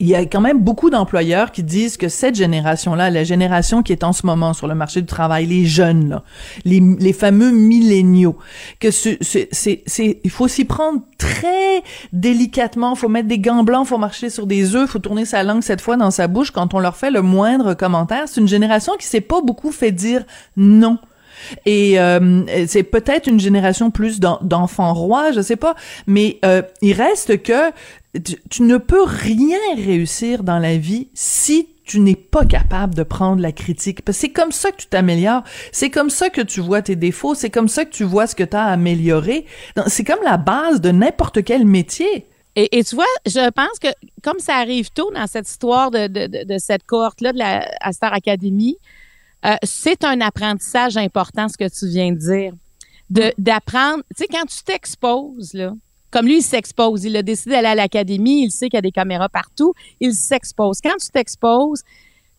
il 0.00 0.08
y 0.08 0.14
a 0.14 0.24
quand 0.24 0.40
même 0.40 0.60
beaucoup 0.60 0.88
d'employeurs 0.88 1.52
qui 1.52 1.62
disent 1.62 1.98
que 1.98 2.08
cette 2.08 2.34
génération-là, 2.34 3.10
la 3.10 3.22
génération 3.22 3.82
qui 3.82 3.92
est 3.92 4.02
en 4.02 4.14
ce 4.14 4.24
moment 4.24 4.54
sur 4.54 4.66
le 4.66 4.74
marché 4.74 5.02
du 5.02 5.06
travail, 5.06 5.44
les 5.44 5.66
jeunes, 5.66 6.08
là, 6.08 6.24
les, 6.64 6.80
les 6.80 7.12
fameux 7.12 7.50
milléniaux, 7.50 8.38
que 8.80 8.90
c'est, 8.90 9.18
il 10.24 10.30
faut 10.30 10.48
s'y 10.48 10.64
prendre 10.64 11.02
très 11.18 11.82
délicatement, 12.14 12.94
faut 12.94 13.10
mettre 13.10 13.28
des 13.28 13.38
gants 13.38 13.62
blancs, 13.62 13.86
faut 13.86 13.98
marcher 13.98 14.30
sur 14.30 14.46
des 14.46 14.74
œufs, 14.74 14.88
faut 14.88 15.00
tourner 15.00 15.26
sa 15.26 15.42
langue 15.42 15.62
cette 15.62 15.82
fois 15.82 15.98
dans 15.98 16.10
sa 16.10 16.28
bouche 16.28 16.50
quand 16.50 16.72
on 16.72 16.78
leur 16.78 16.96
fait 16.96 17.10
le 17.10 17.20
moindre 17.20 17.74
commentaire. 17.74 18.24
C'est 18.26 18.40
une 18.40 18.48
génération 18.48 18.94
qui 18.98 19.06
s'est 19.06 19.20
pas 19.20 19.42
beaucoup 19.42 19.70
fait 19.70 19.92
dire 19.92 20.24
non 20.56 20.98
et 21.66 21.98
euh, 21.98 22.66
c'est 22.66 22.82
peut-être 22.82 23.26
une 23.26 23.40
génération 23.40 23.90
plus 23.90 24.20
d'enfants 24.20 24.94
rois, 24.94 25.32
je 25.32 25.40
sais 25.40 25.56
pas, 25.56 25.74
mais 26.06 26.38
euh, 26.44 26.62
il 26.82 26.92
reste 26.92 27.42
que 27.42 27.70
tu, 28.50 28.62
ne 28.62 28.76
peux 28.76 29.02
rien 29.02 29.58
réussir 29.76 30.42
dans 30.42 30.58
la 30.58 30.76
vie 30.76 31.08
si 31.14 31.68
tu 31.84 32.00
n'es 32.00 32.14
pas 32.14 32.44
capable 32.44 32.94
de 32.94 33.02
prendre 33.02 33.42
la 33.42 33.52
critique. 33.52 34.02
Parce 34.02 34.18
que 34.18 34.20
c'est 34.22 34.32
comme 34.32 34.52
ça 34.52 34.70
que 34.70 34.76
tu 34.76 34.86
t'améliores. 34.86 35.42
C'est 35.72 35.90
comme 35.90 36.10
ça 36.10 36.30
que 36.30 36.40
tu 36.40 36.60
vois 36.60 36.82
tes 36.82 36.94
défauts. 36.94 37.34
C'est 37.34 37.50
comme 37.50 37.68
ça 37.68 37.84
que 37.84 37.90
tu 37.90 38.04
vois 38.04 38.28
ce 38.28 38.36
que 38.36 38.44
tu 38.44 38.56
as 38.56 38.66
amélioré. 38.66 39.44
C'est 39.86 40.04
comme 40.04 40.22
la 40.24 40.36
base 40.36 40.80
de 40.80 40.90
n'importe 40.90 41.42
quel 41.42 41.66
métier. 41.66 42.26
Et, 42.56 42.82
tu 42.84 42.96
vois, 42.96 43.04
je 43.26 43.48
pense 43.50 43.78
que 43.80 43.88
comme 44.22 44.40
ça 44.40 44.56
arrive 44.56 44.90
tôt 44.90 45.10
dans 45.14 45.26
cette 45.26 45.48
histoire 45.48 45.90
de, 45.90 46.58
cette 46.58 46.84
cohorte-là 46.84 47.32
de 47.32 47.38
la 47.38 47.92
Star 47.92 48.12
Academy, 48.12 48.76
euh, 49.46 49.54
c'est 49.62 50.04
un 50.04 50.20
apprentissage 50.20 50.96
important, 50.96 51.48
ce 51.48 51.56
que 51.56 51.68
tu 51.68 51.88
viens 51.88 52.12
de 52.12 52.18
dire. 52.18 52.52
De, 53.08 53.32
d'apprendre, 53.38 54.04
tu 54.16 54.22
sais, 54.22 54.26
quand 54.30 54.46
tu 54.46 54.62
t'exposes, 54.62 55.52
là, 55.54 55.72
comme 56.10 56.26
lui, 56.26 56.38
il 56.38 56.42
s'expose. 56.42 57.04
Il 57.04 57.16
a 57.16 57.22
décidé 57.22 57.52
d'aller 57.52 57.68
à 57.68 57.74
l'académie, 57.74 58.44
il 58.44 58.50
sait 58.50 58.68
qu'il 58.68 58.76
y 58.76 58.78
a 58.78 58.82
des 58.82 58.90
caméras 58.90 59.28
partout, 59.28 59.74
il 60.00 60.12
s'expose. 60.14 60.78
Quand 60.82 60.96
tu 61.00 61.08
t'exposes, 61.08 61.82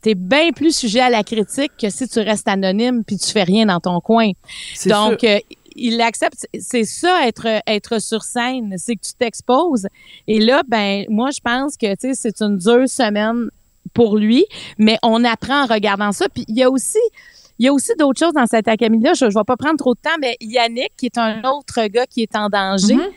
tu 0.04 0.10
es 0.10 0.16
bien 0.16 0.52
plus 0.52 0.76
sujet 0.76 1.00
à 1.00 1.10
la 1.10 1.24
critique 1.24 1.72
que 1.80 1.90
si 1.90 2.08
tu 2.08 2.20
restes 2.20 2.48
anonyme 2.48 3.04
puis 3.04 3.18
tu 3.18 3.32
fais 3.32 3.44
rien 3.44 3.66
dans 3.66 3.80
ton 3.80 4.00
coin. 4.02 4.32
Donc, 4.86 5.24
euh, 5.24 5.40
il 5.76 5.98
l'accepte. 5.98 6.48
C'est 6.60 6.84
ça, 6.84 7.28
être, 7.28 7.48
être 7.66 8.02
sur 8.02 8.24
scène, 8.24 8.76
c'est 8.78 8.96
que 8.96 9.06
tu 9.06 9.14
t'exposes. 9.18 9.88
Et 10.28 10.40
là, 10.40 10.64
ben, 10.68 11.06
moi, 11.10 11.30
je 11.32 11.40
pense 11.40 11.78
que, 11.78 11.92
tu 11.96 12.14
sais, 12.14 12.14
c'est 12.14 12.42
une 12.42 12.58
dure 12.58 12.90
semaine 12.90 13.50
pour 13.94 14.18
lui, 14.18 14.46
mais 14.78 14.98
on 15.04 15.24
apprend 15.24 15.64
en 15.64 15.66
regardant 15.66 16.12
ça. 16.12 16.28
Puis 16.30 16.46
il 16.48 16.58
y 16.58 16.64
a 16.64 16.70
aussi 16.70 17.00
il 17.62 17.66
y 17.66 17.68
a 17.68 17.74
aussi 17.74 17.92
d'autres 17.96 18.18
choses 18.18 18.34
dans 18.34 18.48
cette 18.48 18.68
académie-là. 18.68 19.14
Je 19.14 19.26
ne 19.26 19.30
vais 19.30 19.44
pas 19.46 19.56
prendre 19.56 19.78
trop 19.78 19.94
de 19.94 20.00
temps, 20.00 20.18
mais 20.20 20.36
Yannick, 20.42 20.94
qui 20.98 21.06
est 21.06 21.18
un 21.20 21.44
autre 21.44 21.86
gars 21.90 22.08
qui 22.08 22.24
est 22.24 22.36
en 22.36 22.50
danger, 22.50 22.96
mm-hmm. 22.96 23.12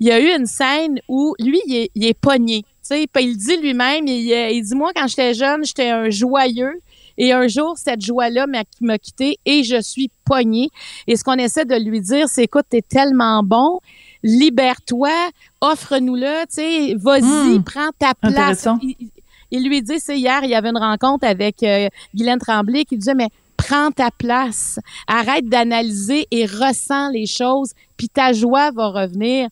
il 0.00 0.08
y 0.08 0.10
a 0.10 0.18
eu 0.18 0.36
une 0.36 0.46
scène 0.46 0.98
où 1.08 1.36
lui, 1.38 1.60
il 1.68 1.76
est, 1.76 1.90
il 1.94 2.04
est 2.04 2.18
pogné. 2.18 2.64
il 2.90 3.36
dit 3.36 3.56
lui-même, 3.58 4.08
il, 4.08 4.28
il, 4.28 4.62
dit 4.64 4.74
Moi, 4.74 4.90
quand 4.92 5.06
j'étais 5.06 5.34
jeune, 5.34 5.64
j'étais 5.64 5.90
un 5.90 6.10
joyeux. 6.10 6.82
Et 7.16 7.32
un 7.32 7.46
jour, 7.46 7.78
cette 7.78 8.04
joie-là 8.04 8.46
m'a 8.80 8.98
quitté 8.98 9.38
et 9.46 9.62
je 9.62 9.80
suis 9.80 10.10
pogné. 10.24 10.68
Et 11.06 11.14
ce 11.16 11.22
qu'on 11.22 11.34
essaie 11.34 11.64
de 11.64 11.76
lui 11.76 12.00
dire, 12.00 12.28
c'est 12.28 12.42
écoute, 12.42 12.66
t'es 12.68 12.82
tellement 12.82 13.42
bon, 13.44 13.78
libère-toi, 14.24 15.12
offre-nous-le, 15.60 16.42
tu 16.46 16.56
sais, 16.56 16.94
vas-y, 16.98 17.58
hmm. 17.58 17.62
prends 17.62 17.90
ta 17.98 18.14
place 18.14 18.66
il 18.82 19.10
lui 19.52 19.82
dit, 19.82 19.98
c'est 19.98 20.18
hier, 20.18 20.40
il 20.42 20.50
y 20.50 20.54
avait 20.54 20.70
une 20.70 20.78
rencontre 20.78 21.26
avec 21.26 21.62
euh, 21.62 21.88
Guylaine 22.14 22.38
Tremblay 22.38 22.84
qui 22.84 22.96
disait, 22.96 23.14
mais 23.14 23.28
prends 23.56 23.90
ta 23.90 24.10
place, 24.10 24.78
arrête 25.06 25.48
d'analyser 25.48 26.26
et 26.30 26.46
ressens 26.46 27.10
les 27.10 27.26
choses, 27.26 27.72
puis 27.96 28.08
ta 28.08 28.32
joie 28.32 28.70
va 28.70 28.88
revenir. 28.88 29.48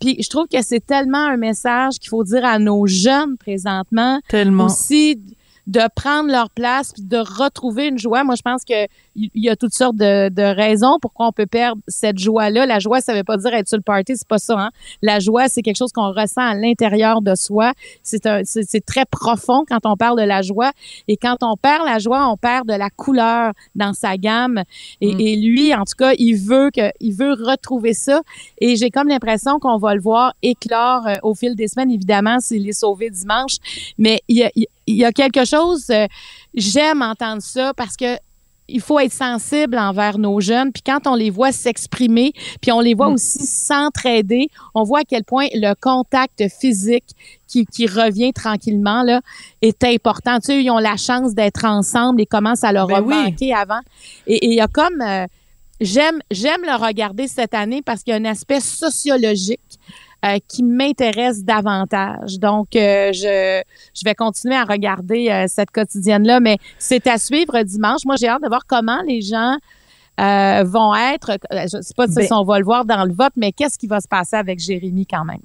Puis 0.00 0.16
je 0.22 0.28
trouve 0.28 0.46
que 0.46 0.62
c'est 0.62 0.84
tellement 0.84 1.24
un 1.24 1.36
message 1.36 1.98
qu'il 1.98 2.10
faut 2.10 2.24
dire 2.24 2.44
à 2.44 2.58
nos 2.58 2.86
jeunes 2.86 3.36
présentement. 3.38 4.20
Tellement. 4.28 4.66
Aussi 4.66 5.20
de 5.66 5.80
prendre 5.94 6.30
leur 6.30 6.50
place 6.50 6.92
puis 6.92 7.02
de 7.02 7.16
retrouver 7.16 7.88
une 7.88 7.98
joie. 7.98 8.22
Moi, 8.24 8.36
je 8.36 8.42
pense 8.42 8.64
que 8.64 8.86
il 9.16 9.30
y 9.34 9.48
a 9.48 9.56
toutes 9.56 9.72
sortes 9.74 9.96
de, 9.96 10.28
de 10.28 10.42
raisons 10.42 10.98
pourquoi 11.00 11.28
on 11.28 11.32
peut 11.32 11.46
perdre 11.46 11.80
cette 11.88 12.18
joie-là. 12.18 12.66
La 12.66 12.78
joie, 12.78 13.00
ça 13.00 13.14
veut 13.14 13.24
pas 13.24 13.36
dire 13.36 13.52
être 13.54 13.68
sur 13.68 13.78
le 13.78 13.82
party, 13.82 14.14
c'est 14.16 14.28
pas 14.28 14.38
ça. 14.38 14.58
Hein? 14.58 14.70
La 15.02 15.20
joie, 15.20 15.48
c'est 15.48 15.62
quelque 15.62 15.76
chose 15.76 15.92
qu'on 15.92 16.12
ressent 16.12 16.42
à 16.42 16.54
l'intérieur 16.54 17.22
de 17.22 17.34
soi. 17.34 17.72
C'est 18.02 18.26
un, 18.26 18.42
c'est 18.44 18.84
très 18.84 19.04
profond 19.06 19.64
quand 19.68 19.80
on 19.84 19.96
parle 19.96 20.18
de 20.18 20.24
la 20.24 20.42
joie. 20.42 20.72
Et 21.08 21.16
quand 21.16 21.36
on 21.42 21.56
perd 21.56 21.84
la 21.84 21.98
joie, 21.98 22.28
on 22.28 22.36
perd 22.36 22.68
de 22.68 22.74
la 22.74 22.90
couleur 22.90 23.52
dans 23.74 23.92
sa 23.92 24.16
gamme. 24.16 24.62
Et, 25.00 25.14
mm. 25.14 25.20
et 25.20 25.36
lui, 25.36 25.74
en 25.74 25.84
tout 25.84 25.96
cas, 25.96 26.12
il 26.18 26.34
veut 26.34 26.70
que, 26.70 26.90
il 27.00 27.14
veut 27.14 27.32
retrouver 27.32 27.94
ça. 27.94 28.22
Et 28.58 28.76
j'ai 28.76 28.90
comme 28.90 29.08
l'impression 29.08 29.58
qu'on 29.58 29.78
va 29.78 29.94
le 29.94 30.00
voir 30.00 30.34
éclore 30.42 31.06
euh, 31.06 31.14
au 31.22 31.34
fil 31.34 31.54
des 31.54 31.68
semaines. 31.68 31.90
Évidemment, 31.90 32.40
s'il 32.40 32.68
est 32.68 32.72
sauvé 32.72 33.10
dimanche, 33.10 33.56
mais 33.98 34.20
il 34.28 34.38
y 34.38 34.44
a, 34.44 34.50
il 34.86 34.96
y 34.96 35.04
a 35.04 35.12
quelque 35.12 35.44
chose. 35.44 35.90
Euh, 35.90 36.06
j'aime 36.54 37.02
entendre 37.02 37.42
ça 37.42 37.72
parce 37.74 37.96
que 37.96 38.16
il 38.68 38.80
faut 38.80 38.98
être 38.98 39.12
sensible 39.12 39.78
envers 39.78 40.18
nos 40.18 40.40
jeunes. 40.40 40.72
Puis 40.72 40.82
quand 40.84 41.06
on 41.06 41.14
les 41.14 41.30
voit 41.30 41.52
s'exprimer, 41.52 42.32
puis 42.60 42.72
on 42.72 42.80
les 42.80 42.94
voit 42.94 43.10
mm. 43.10 43.14
aussi 43.14 43.46
s'entraider, 43.46 44.48
on 44.74 44.82
voit 44.82 45.00
à 45.00 45.04
quel 45.04 45.24
point 45.24 45.46
le 45.54 45.74
contact 45.80 46.44
physique 46.48 47.06
qui, 47.46 47.64
qui 47.66 47.86
revient 47.86 48.32
tranquillement 48.32 49.02
là 49.02 49.20
est 49.62 49.84
important. 49.84 50.38
Tu 50.40 50.46
sais, 50.46 50.62
ils 50.62 50.70
ont 50.70 50.78
la 50.78 50.96
chance 50.96 51.34
d'être 51.34 51.64
ensemble 51.64 52.20
et 52.20 52.26
comment 52.26 52.54
ça 52.56 52.72
leur 52.72 52.88
ben 52.88 52.96
a 52.96 53.00
manqué 53.00 53.54
avant. 53.54 53.80
Et 54.26 54.46
il 54.46 54.54
y 54.54 54.60
a 54.60 54.66
comme 54.66 55.00
euh, 55.00 55.26
j'aime 55.80 56.20
j'aime 56.30 56.62
le 56.62 56.76
regarder 56.76 57.28
cette 57.28 57.54
année 57.54 57.82
parce 57.82 58.02
qu'il 58.02 58.12
y 58.12 58.14
a 58.14 58.20
un 58.20 58.24
aspect 58.24 58.60
sociologique 58.60 59.60
euh, 60.26 60.38
qui 60.48 60.62
m'intéresse 60.62 61.44
davantage. 61.44 62.38
Donc, 62.38 62.74
euh, 62.74 63.12
je, 63.12 63.62
je 63.94 64.02
vais 64.04 64.14
continuer 64.14 64.56
à 64.56 64.64
regarder 64.64 65.30
euh, 65.30 65.44
cette 65.46 65.70
quotidienne-là, 65.70 66.40
mais 66.40 66.58
c'est 66.78 67.06
à 67.06 67.18
suivre 67.18 67.60
dimanche. 67.62 68.00
Moi, 68.04 68.16
j'ai 68.16 68.28
hâte 68.28 68.42
de 68.42 68.48
voir 68.48 68.66
comment 68.66 69.02
les 69.06 69.20
gens 69.20 69.56
vont 70.18 70.94
être. 70.94 71.36
Je 71.50 71.76
ne 71.76 71.82
sais 71.82 71.94
pas 71.94 72.06
si 72.06 72.14
ben 72.14 72.28
on 72.30 72.44
va 72.44 72.58
le 72.58 72.64
voir 72.64 72.86
dans 72.86 73.04
le 73.04 73.12
vote, 73.12 73.34
mais 73.36 73.52
qu'est-ce 73.52 73.78
qui 73.78 73.86
va 73.86 74.00
se 74.00 74.08
passer 74.08 74.36
avec 74.36 74.58
Jérémy 74.58 75.06
quand 75.06 75.26
même? 75.26 75.42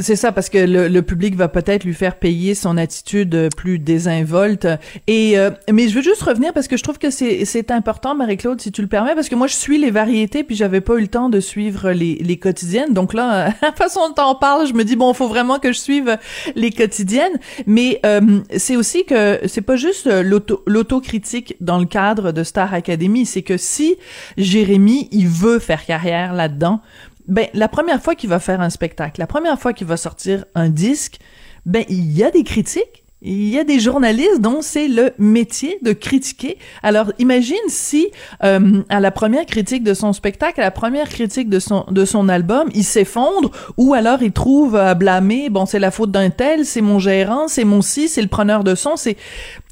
C'est 0.00 0.16
ça, 0.16 0.32
parce 0.32 0.48
que 0.48 0.58
le, 0.58 1.02
public 1.02 1.36
va 1.36 1.46
peut-être 1.46 1.84
lui 1.84 1.94
faire 1.94 2.18
payer 2.18 2.56
son 2.56 2.76
attitude 2.76 3.48
plus 3.56 3.78
désinvolte. 3.78 4.66
Et 5.06 5.38
euh, 5.38 5.52
mais 5.70 5.88
je 5.88 5.94
veux 5.94 6.02
juste 6.02 6.22
revenir 6.22 6.52
parce 6.52 6.66
que 6.66 6.76
je 6.76 6.82
trouve 6.82 6.98
que 6.98 7.10
c'est 7.10 7.44
c'est 7.44 7.70
important, 7.70 8.16
Marie-Claude, 8.16 8.60
si 8.60 8.72
tu 8.72 8.82
le 8.82 8.88
permets, 8.88 9.14
parce 9.14 9.28
que 9.28 9.36
moi 9.36 9.46
je 9.46 9.54
suis 9.54 9.78
les 9.78 9.92
variétés, 9.92 10.42
puis 10.42 10.56
j'avais 10.56 10.80
pas 10.80 10.96
eu 10.96 11.02
le 11.02 11.08
temps 11.08 11.28
de 11.28 11.38
suivre 11.38 11.92
les, 11.92 12.16
les 12.16 12.36
quotidiennes. 12.38 12.92
Donc 12.92 13.14
là, 13.14 13.46
à 13.46 13.54
la 13.62 13.72
façon 13.72 14.08
dont 14.08 14.14
t'en 14.14 14.34
parles, 14.34 14.66
je 14.66 14.72
me 14.72 14.82
dis 14.82 14.96
bon, 14.96 15.14
faut 15.14 15.28
vraiment 15.28 15.60
que 15.60 15.72
je 15.72 15.78
suive 15.78 16.18
les 16.56 16.72
quotidiennes. 16.72 17.38
Mais 17.66 18.00
euh, 18.04 18.40
c'est 18.56 18.74
aussi 18.74 19.04
que 19.04 19.38
c'est 19.46 19.62
pas 19.62 19.76
juste 19.76 20.06
l'auto 20.06 20.64
l'autocritique 20.66 21.54
dans 21.60 21.78
le 21.78 21.86
cadre 21.86 22.32
de 22.32 22.42
Star 22.42 22.74
Academy, 22.74 23.26
c'est 23.26 23.42
que 23.42 23.56
si 23.56 23.94
Jérémy 24.38 25.08
il 25.12 25.28
veut 25.28 25.60
faire 25.60 25.86
carrière 25.86 26.32
là-dedans 26.32 26.80
ben 27.26 27.48
la 27.54 27.68
première 27.68 28.02
fois 28.02 28.14
qu'il 28.14 28.30
va 28.30 28.38
faire 28.38 28.60
un 28.60 28.70
spectacle, 28.70 29.20
la 29.20 29.26
première 29.26 29.58
fois 29.58 29.72
qu'il 29.72 29.86
va 29.86 29.96
sortir 29.96 30.44
un 30.54 30.68
disque, 30.68 31.18
ben 31.66 31.84
il 31.88 32.12
y 32.12 32.22
a 32.22 32.30
des 32.30 32.44
critiques. 32.44 33.03
Il 33.26 33.48
y 33.48 33.58
a 33.58 33.64
des 33.64 33.80
journalistes 33.80 34.40
dont 34.40 34.60
c'est 34.60 34.86
le 34.86 35.12
métier 35.18 35.78
de 35.80 35.94
critiquer. 35.94 36.58
Alors 36.82 37.10
imagine 37.18 37.56
si 37.68 38.08
euh, 38.42 38.82
à 38.90 39.00
la 39.00 39.10
première 39.10 39.46
critique 39.46 39.82
de 39.82 39.94
son 39.94 40.12
spectacle, 40.12 40.60
à 40.60 40.64
la 40.64 40.70
première 40.70 41.08
critique 41.08 41.48
de 41.48 41.58
son 41.58 41.86
de 41.90 42.04
son 42.04 42.28
album, 42.28 42.68
il 42.74 42.84
s'effondre 42.84 43.50
ou 43.78 43.94
alors 43.94 44.22
il 44.22 44.32
trouve 44.32 44.76
à 44.76 44.94
blâmer, 44.94 45.48
bon 45.48 45.64
c'est 45.64 45.78
la 45.78 45.90
faute 45.90 46.10
d'un 46.10 46.28
tel, 46.28 46.66
c'est 46.66 46.82
mon 46.82 46.98
gérant, 46.98 47.48
c'est 47.48 47.64
mon 47.64 47.80
si, 47.80 48.08
c'est 48.08 48.20
le 48.20 48.28
preneur 48.28 48.62
de 48.62 48.74
son, 48.74 48.96
c'est 48.96 49.16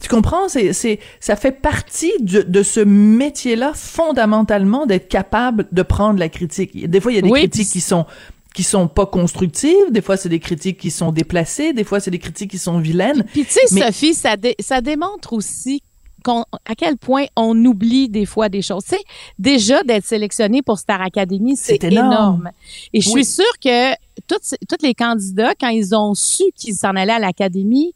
tu 0.01 0.09
comprends, 0.09 0.49
c'est 0.49 0.73
c'est 0.73 0.99
ça 1.21 1.37
fait 1.37 1.53
partie 1.53 2.13
de, 2.21 2.41
de 2.41 2.63
ce 2.63 2.81
métier-là 2.81 3.73
fondamentalement 3.75 4.87
d'être 4.87 5.09
capable 5.09 5.67
de 5.73 5.83
prendre 5.83 6.19
la 6.19 6.31
critique. 6.31 6.89
Des 6.89 7.01
fois 7.03 7.13
il 7.13 7.17
y 7.17 7.19
a 7.19 7.23
des 7.23 7.31
critiques 7.31 7.69
qui 7.69 7.83
sont 7.83 8.07
qui 8.55 8.63
sont 8.63 8.89
pas 8.89 9.07
constructives, 9.07 9.91
des 9.91 10.03
fois 10.03 10.17
c'est 10.17 10.29
des 10.29 10.41
critiques 10.41 10.79
qui 10.79 10.91
sont 10.91 11.13
déplacées, 11.13 11.73
des 11.73 11.85
fois 11.85 12.01
c'est 12.01 12.11
des 12.11 12.19
critiques 12.19 12.51
qui 12.51 12.59
sont 12.59 12.79
vilaines. 12.79 13.25
Puis 13.33 13.45
tu 13.45 13.53
sais 13.53 13.67
Sophie, 13.67 14.15
ça 14.15 14.37
ça 14.61 14.81
démontre 14.81 15.33
aussi 15.33 15.83
à 16.31 16.75
quel 16.77 16.97
point 16.97 17.25
on 17.37 17.57
oublie 17.65 18.09
des 18.09 18.27
fois 18.27 18.49
des 18.49 18.63
choses. 18.63 18.85
Tu 18.85 18.97
sais, 18.97 19.03
déjà 19.39 19.83
d'être 19.83 20.05
sélectionné 20.05 20.63
pour 20.63 20.79
Star 20.79 21.01
Academy, 21.01 21.57
c'est 21.57 21.83
énorme. 21.85 22.51
Et 22.93 23.01
je 23.01 23.09
suis 23.09 23.25
sûre 23.25 23.59
que 23.63 23.93
tous 24.29 24.83
les 24.83 24.95
candidats, 24.95 25.55
quand 25.59 25.69
ils 25.69 25.95
ont 25.95 26.15
su 26.15 26.45
qu'ils 26.57 26.75
s'en 26.75 26.95
allaient 26.97 27.13
à 27.13 27.19
l'Académie, 27.19 27.93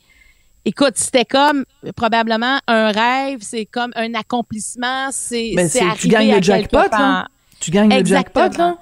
écoute, 0.64 0.94
c'était 0.96 1.24
comme 1.24 1.64
probablement 1.94 2.58
un 2.66 2.90
rêve, 2.90 3.38
c'est 3.42 3.66
comme 3.66 3.92
un 3.94 4.14
accomplissement, 4.14 5.08
c'est 5.12 5.52
ben, 5.54 5.70
tu 5.98 6.08
gagnes 6.08 6.34
le 6.34 6.42
jackpot, 6.42 6.90
là. 6.90 7.28
Tu 7.60 7.70
gagnes 7.70 7.96
le 7.96 8.04
jackpot, 8.04 8.56
là. 8.58 8.78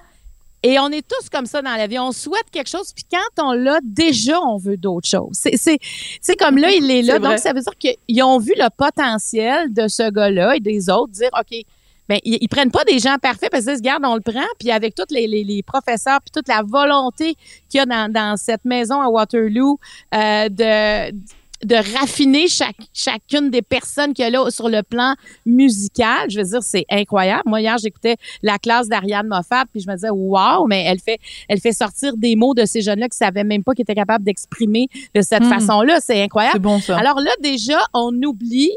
Et 0.67 0.79
on 0.79 0.89
est 0.89 1.07
tous 1.07 1.29
comme 1.29 1.45
ça 1.45 1.61
dans 1.61 1.77
la 1.77 1.87
vie. 1.87 1.99
On 1.99 2.11
souhaite 2.11 2.51
quelque 2.51 2.71
chose, 2.71 2.91
puis 2.95 3.05
quand 3.11 3.45
on 3.45 3.53
l'a, 3.53 3.81
déjà, 3.83 4.41
on 4.41 4.57
veut 4.57 4.79
d'autres 4.79 5.07
choses. 5.07 5.35
C'est, 5.35 5.79
c'est, 6.23 6.37
comme 6.37 6.57
là, 6.57 6.71
il 6.71 6.91
est 6.91 7.03
là. 7.03 7.19
donc, 7.19 7.39
ça 7.39 7.53
veut 7.53 7.61
dire 7.61 7.77
qu'ils 7.79 8.23
ont 8.23 8.39
vu 8.39 8.55
le 8.57 8.71
potentiel 8.75 9.73
de 9.75 9.89
ce 9.89 10.11
gars-là 10.11 10.57
et 10.57 10.61
des 10.61 10.89
autres 10.89 11.13
dire, 11.13 11.29
OK, 11.39 11.55
ben, 12.09 12.19
ils, 12.25 12.49
prennent 12.49 12.71
pas 12.71 12.85
des 12.85 12.99
gens 12.99 13.17
parfaits 13.21 13.51
parce 13.51 13.67
qu'ils 13.67 13.77
se 13.77 13.83
gardent, 13.83 14.07
on 14.07 14.15
le 14.15 14.23
prend, 14.23 14.47
puis 14.59 14.71
avec 14.71 14.95
tous 14.95 15.05
les, 15.11 15.27
les, 15.27 15.45
les, 15.45 15.63
professeurs, 15.63 16.21
puis 16.23 16.31
toute 16.33 16.49
la 16.49 16.63
volonté 16.63 17.35
qu'il 17.69 17.79
y 17.79 17.81
a 17.81 17.87
dans, 17.87 18.11
dans 18.11 18.37
cette 18.39 18.65
maison 18.65 19.03
à 19.03 19.09
Waterloo 19.09 19.79
euh, 20.15 20.49
de 20.49 21.15
de 21.63 21.77
raffiner 21.99 22.49
chaque, 22.49 22.77
chacune 22.93 23.51
des 23.51 23.63
personnes 23.63 24.13
qu'il 24.13 24.25
y 24.25 24.27
a 24.27 24.31
là 24.31 24.51
sur 24.51 24.69
le 24.69 24.83
plan 24.83 25.15
musical. 25.47 26.31
Je 26.31 26.39
veux 26.39 26.45
dire, 26.45 26.63
c'est 26.63 26.85
incroyable. 26.91 27.43
Moi, 27.47 27.61
hier, 27.61 27.79
j'écoutais 27.79 28.17
la 28.43 28.59
classe 28.59 28.89
d'Ariane 28.89 29.29
Moffat, 29.29 29.65
puis 29.73 29.81
je 29.81 29.89
me 29.89 29.95
disais, 29.95 30.11
waouh, 30.11 30.67
mais 30.67 30.85
elle 30.85 31.01
fait, 31.01 31.19
elle 31.49 31.61
fait 31.61 31.73
sortir 31.73 32.17
des 32.17 32.37
mots 32.37 32.55
de 32.55 32.65
ces 32.65 32.83
jeunes-là 32.83 33.09
qui 33.09 33.17
savaient 33.17 33.45
même 33.45 33.63
pas 33.65 33.73
qu'ils 33.73 33.83
étaient 33.83 33.95
capables 33.95 34.25
d'exprimer 34.25 34.89
de 35.15 35.23
cette 35.23 35.45
hmm. 35.45 35.51
façon-là. 35.51 35.99
C'est 36.01 36.23
incroyable. 36.23 36.57
C'est 36.57 36.63
bon, 36.63 36.81
ça. 36.81 36.99
Alors 36.99 37.21
là, 37.21 37.31
déjà, 37.41 37.79
on 37.95 38.13
oublie 38.23 38.73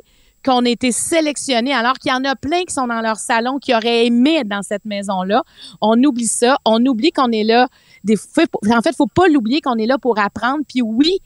qu'on 0.45 0.65
a 0.65 0.69
été 0.69 0.91
sélectionnés, 0.93 1.73
alors 1.73 1.93
qu'il 1.95 2.11
y 2.11 2.15
en 2.15 2.23
a 2.23 2.35
plein 2.35 2.63
qui 2.63 2.73
sont 2.73 2.87
dans 2.87 3.01
leur 3.01 3.17
salon 3.17 3.57
qui 3.59 3.75
auraient 3.75 4.05
aimé 4.05 4.35
être 4.35 4.47
dans 4.47 4.61
cette 4.61 4.85
maison-là. 4.85 5.43
On 5.81 6.01
oublie 6.03 6.27
ça. 6.27 6.57
On 6.63 6.85
oublie 6.85 7.11
qu'on 7.11 7.31
est 7.31 7.43
là. 7.43 7.67
Des, 8.05 8.15
en 8.15 8.81
fait, 8.81 8.95
faut 8.95 9.07
pas 9.07 9.27
l'oublier 9.27 9.59
qu'on 9.59 9.75
est 9.75 9.87
là 9.87 9.97
pour 9.97 10.19
apprendre. 10.19 10.63
Puis 10.67 10.81
oui, 10.81 11.19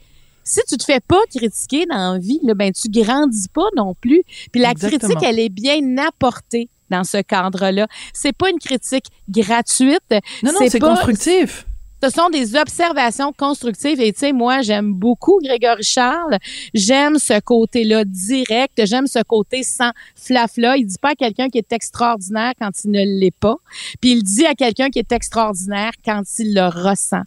si 0.44 0.60
tu 0.68 0.76
te 0.76 0.84
fais 0.84 1.00
pas 1.00 1.20
critiquer 1.34 1.86
dans 1.86 2.14
la 2.14 2.18
vie, 2.18 2.40
là, 2.42 2.54
ben 2.54 2.72
tu 2.72 2.88
grandis 2.88 3.48
pas 3.48 3.68
non 3.76 3.94
plus. 3.94 4.22
Puis 4.50 4.60
la 4.60 4.74
critique, 4.74 5.22
elle 5.22 5.38
est 5.38 5.48
bien 5.48 5.96
apportée 5.98 6.68
dans 6.90 7.04
ce 7.04 7.18
cadre-là. 7.18 7.86
C'est 8.12 8.36
pas 8.36 8.50
une 8.50 8.58
critique 8.58 9.06
gratuite. 9.28 10.00
Non, 10.42 10.52
non, 10.52 10.60
c'est 10.68 10.78
constructif 10.78 11.66
ce 12.02 12.10
sont 12.10 12.30
des 12.30 12.56
observations 12.56 13.32
constructives. 13.32 14.00
Et 14.00 14.12
tu 14.12 14.18
sais, 14.18 14.32
moi, 14.32 14.60
j'aime 14.62 14.92
beaucoup 14.92 15.38
Grégory 15.40 15.84
Charles. 15.84 16.38
J'aime 16.74 17.18
ce 17.18 17.38
côté-là 17.38 18.04
direct. 18.04 18.84
J'aime 18.84 19.06
ce 19.06 19.22
côté 19.22 19.62
sans 19.62 19.92
flafla. 20.16 20.76
Il 20.76 20.86
dit 20.86 20.98
pas 21.00 21.10
à 21.10 21.14
quelqu'un 21.14 21.48
qui 21.48 21.58
est 21.58 21.72
extraordinaire 21.72 22.54
quand 22.58 22.70
il 22.84 22.90
ne 22.90 23.20
l'est 23.20 23.30
pas. 23.30 23.54
Puis 24.00 24.12
il 24.12 24.24
dit 24.24 24.44
à 24.46 24.54
quelqu'un 24.54 24.90
qui 24.90 24.98
est 24.98 25.12
extraordinaire 25.12 25.92
quand 26.04 26.22
il 26.40 26.54
le 26.54 26.66
ressent. 26.66 27.22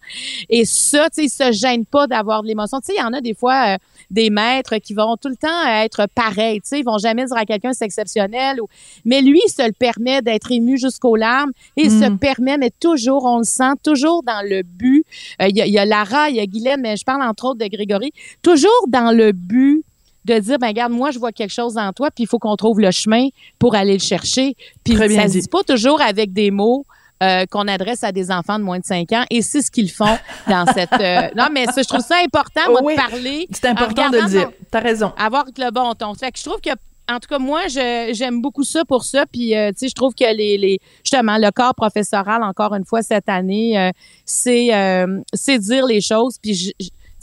Et 0.50 0.66
ça, 0.66 1.10
tu 1.10 1.22
sais, 1.22 1.26
il 1.26 1.30
se 1.30 1.58
gêne 1.58 1.86
pas 1.86 2.08
d'avoir 2.08 2.44
de 2.44 2.48
l'émotion. 2.48 2.82
Tu 2.82 2.88
sais, 2.88 2.94
il 2.98 3.02
y 3.02 3.04
en 3.04 3.14
a 3.14 3.22
des 3.22 3.34
fois 3.34 3.76
euh, 3.76 3.78
des 4.12 4.30
maîtres 4.30 4.76
qui 4.78 4.94
vont 4.94 5.16
tout 5.16 5.30
le 5.30 5.38
temps 5.38 5.68
être 5.68 6.08
pareils. 6.14 6.60
Tu 6.60 6.68
sais, 6.68 6.80
ils 6.80 6.86
vont 6.86 6.98
jamais 6.98 7.26
dire 7.26 7.38
à 7.38 7.46
quelqu'un 7.46 7.72
c'est 7.72 7.86
exceptionnel. 7.86 8.60
Ou... 8.62 8.68
Mais 9.06 9.22
lui, 9.22 9.40
il 9.46 9.50
se 9.50 9.66
le 9.66 9.74
permet 9.74 10.22
d'être 10.22 10.52
ému 10.52 10.78
jusqu'aux 10.78 11.16
larmes. 11.16 11.52
Et 11.78 11.84
il 11.84 11.92
se 11.92 12.10
mm. 12.10 12.20
permet, 12.20 12.58
mais 12.58 12.72
toujours, 12.78 13.24
on 13.24 13.38
le 13.38 13.46
sent, 13.46 13.72
toujours 13.82 14.22
dans 14.22 14.46
le 14.46 14.65
but. 14.66 15.06
Euh, 15.42 15.48
il 15.50 15.56
y, 15.58 15.78
a 15.80 15.86
Lara, 15.86 16.30
il 16.30 16.36
y 16.36 16.40
a 16.40 16.46
Guylaine, 16.46 16.82
mais 16.82 16.98
je 16.98 17.04
parle 17.04 17.22
entre 17.22 17.46
autres 17.46 17.60
de 17.60 17.68
Grégory. 17.68 18.12
Toujours 18.42 18.86
dans 18.88 19.12
le 19.12 19.32
but 19.32 19.84
de 20.26 20.40
dire 20.40 20.58
ben 20.58 20.68
regarde 20.68 20.92
moi 20.92 21.12
je 21.12 21.20
vois 21.20 21.32
quelque 21.32 21.54
chose 21.54 21.78
en 21.78 21.94
toi 21.94 22.10
puis 22.10 22.24
il 22.24 22.28
faut 22.28 22.40
qu'on 22.40 22.56
trouve 22.56 22.80
le 22.80 22.92
chemin 22.92 23.28
pour 23.60 23.76
aller 23.76 23.94
le 23.94 24.00
chercher. 24.00 24.56
Puis 24.84 24.96
ça 24.96 25.28
se 25.28 25.40
dit. 25.40 25.48
pas 25.48 25.64
toujours 25.64 26.02
avec 26.02 26.34
des 26.34 26.52
mots 26.52 26.86
euh, 27.24 27.46
qu'on 27.46 27.68
adresse 27.68 28.04
à 28.04 28.12
des 28.12 28.32
enfants 28.32 28.60
de 28.60 28.64
moins 28.64 28.80
de 28.80 28.86
5 28.86 29.12
ans 29.14 29.24
et 29.30 29.42
c'est 29.42 29.62
ce 29.62 29.72
qu'ils 29.72 29.92
font 29.92 30.18
dans 30.50 30.66
cette 30.66 30.92
euh, 31.00 31.30
non 31.38 31.48
mais 31.52 31.66
je 31.66 31.88
trouve 31.88 32.02
ça 32.02 32.18
important 32.24 32.62
moi 32.70 32.92
de 32.92 32.98
parler 32.98 33.48
c'est 33.52 33.68
important 33.68 34.10
de 34.10 34.18
le 34.18 34.28
dire. 34.28 34.50
t'as 34.70 34.82
raison. 34.82 35.14
Avoir 35.18 35.46
le 35.58 35.72
bon 35.72 35.94
ton. 35.94 36.14
Fait 36.16 36.32
que 36.32 36.40
je 36.40 36.44
trouve 36.44 36.60
que 36.60 36.72
en 37.10 37.20
tout 37.20 37.28
cas, 37.30 37.40
moi, 37.40 37.68
j'aime 37.68 38.42
beaucoup 38.42 38.64
ça 38.64 38.84
pour 38.86 39.04
ça. 39.04 39.26
Puis, 39.32 39.56
euh, 39.56 39.70
tu 39.72 39.80
sais, 39.80 39.88
je 39.90 39.94
trouve 39.94 40.14
que 40.16 40.26
les, 40.36 40.58
les, 40.58 40.80
justement, 41.04 41.38
le 41.38 41.52
corps 41.52 41.76
professoral, 41.76 42.44
encore 42.44 42.74
une 42.74 42.86
fois, 42.86 43.04
cette 43.04 43.30
année, 43.30 43.78
euh, 43.80 43.92
c'est 44.26 44.74
euh, 44.74 45.22
dire 45.60 45.86
les 45.86 46.02
choses. 46.02 46.38
Puis, 46.42 46.74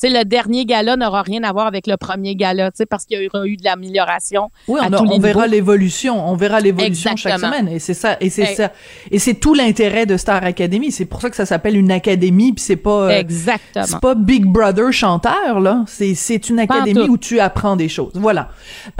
sais, 0.02 0.11
le 0.11 0.25
dernier 0.25 0.64
gala 0.64 0.97
n'aura 0.97 1.23
rien 1.23 1.42
à 1.42 1.52
voir 1.52 1.66
avec 1.66 1.87
le 1.87 1.97
premier 1.97 2.35
gala, 2.35 2.71
tu 2.71 2.78
sais, 2.78 2.87
parce 2.87 3.04
qu'il 3.04 3.21
y 3.21 3.28
aura 3.28 3.47
eu 3.47 3.56
de 3.56 3.64
l'amélioration. 3.64 4.50
Oui, 4.68 4.80
on, 4.82 5.18
verra 5.18 5.47
l'évolution, 5.47 6.28
on 6.28 6.37
verra 6.37 6.61
l'évolution 6.61 7.16
chaque 7.16 7.38
semaine, 7.38 7.68
et 7.68 7.78
c'est 7.78 7.94
ça, 7.94 8.16
et 8.21 8.30
c'est 8.30 8.54
ça, 8.54 8.73
et 9.11 9.18
c'est 9.18 9.35
tout 9.35 9.54
l'intérêt 9.54 10.06
de 10.06 10.16
Star 10.16 10.44
Academy. 10.44 10.90
C'est 10.90 11.04
pour 11.04 11.21
ça 11.21 11.30
que 11.30 11.37
ça 11.37 11.47
s'appelle 11.47 11.76
une 11.76 11.90
académie, 11.90 12.52
puis 12.52 12.64
c'est 12.64 12.76
pas, 12.76 13.09
euh, 13.09 13.11
exactement, 13.11 13.87
c'est 13.87 14.00
pas 14.00 14.14
Big 14.14 14.44
Brother 14.44 14.92
chanteur 14.92 15.61
là. 15.61 15.85
C'est 15.87 16.14
c'est 16.14 16.49
une 16.49 16.59
académie 16.59 17.09
où 17.09 17.18
tu 17.18 17.40
apprends 17.40 17.76
des 17.76 17.88
choses. 17.88 18.12
Voilà. 18.14 18.49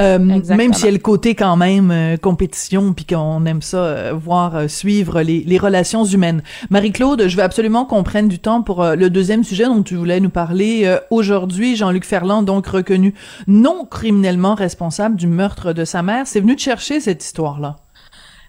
Euh, 0.01 0.19
même 0.19 0.73
s'il 0.73 0.87
y 0.87 0.89
a 0.89 0.93
le 0.93 0.99
côté 0.99 1.35
quand 1.35 1.57
même 1.57 1.91
euh, 1.91 2.17
compétition, 2.17 2.93
puis 2.93 3.05
qu'on 3.05 3.45
aime 3.47 3.63
ça 3.63 4.13
voir 4.13 4.71
suivre 4.71 5.23
les 5.23 5.43
les 5.45 5.59
relations 5.59 6.05
humaines. 6.05 6.43
Marie-Claude, 6.71 7.27
je 7.27 7.37
veux 7.37 7.43
absolument 7.43 7.85
qu'on 7.85 8.03
prenne 8.03 8.29
du 8.29 8.39
temps 8.39 8.63
pour 8.63 8.85
le 8.85 9.11
deuxième 9.11 9.45
sujet 9.45 9.65
dont 9.65 9.83
tu 9.83 9.97
voulais 9.97 10.21
nous 10.21 10.31
parler 10.31 10.92
aujourd'hui, 11.11 11.77
Jean-Luc 11.77 12.05
Ferland, 12.05 12.43
donc 12.43 12.67
reconnu 12.67 13.15
non 13.47 13.85
criminellement 13.85 14.55
responsable 14.55 15.17
du 15.17 15.27
meurtre 15.27 15.73
de 15.73 15.85
sa 15.85 16.03
mère, 16.03 16.27
c'est 16.27 16.41
venu 16.41 16.57
te 16.57 16.63
chercher 16.63 17.01
cette 17.01 17.25
histoire-là. 17.25 17.77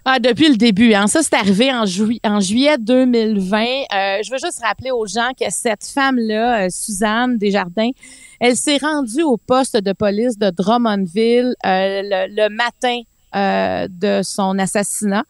Ah, 0.06 0.18
depuis 0.18 0.50
le 0.50 0.56
début. 0.56 0.92
Hein. 0.92 1.06
Ça, 1.06 1.22
c'est 1.22 1.34
arrivé 1.34 1.72
en, 1.72 1.86
juillet 1.86 2.76
2020. 2.78 3.62
Euh, 3.62 4.18
je 4.22 4.30
veux 4.30 4.38
juste 4.38 4.60
rappeler 4.62 4.90
aux 4.90 5.06
gens 5.06 5.30
que 5.38 5.46
cette 5.48 5.86
femme-là, 5.86 6.66
euh, 6.66 6.68
Suzanne 6.70 7.38
Desjardins, 7.38 7.90
elle 8.38 8.54
s'est 8.54 8.76
rendue 8.76 9.22
au 9.22 9.38
poste 9.38 9.78
de 9.78 9.92
police 9.94 10.36
de 10.36 10.50
Drummondville 10.50 11.54
le, 11.64 12.48
matin 12.50 13.00
euh, 13.34 13.88
de 13.90 14.20
son 14.22 14.58
assassinat. 14.58 15.24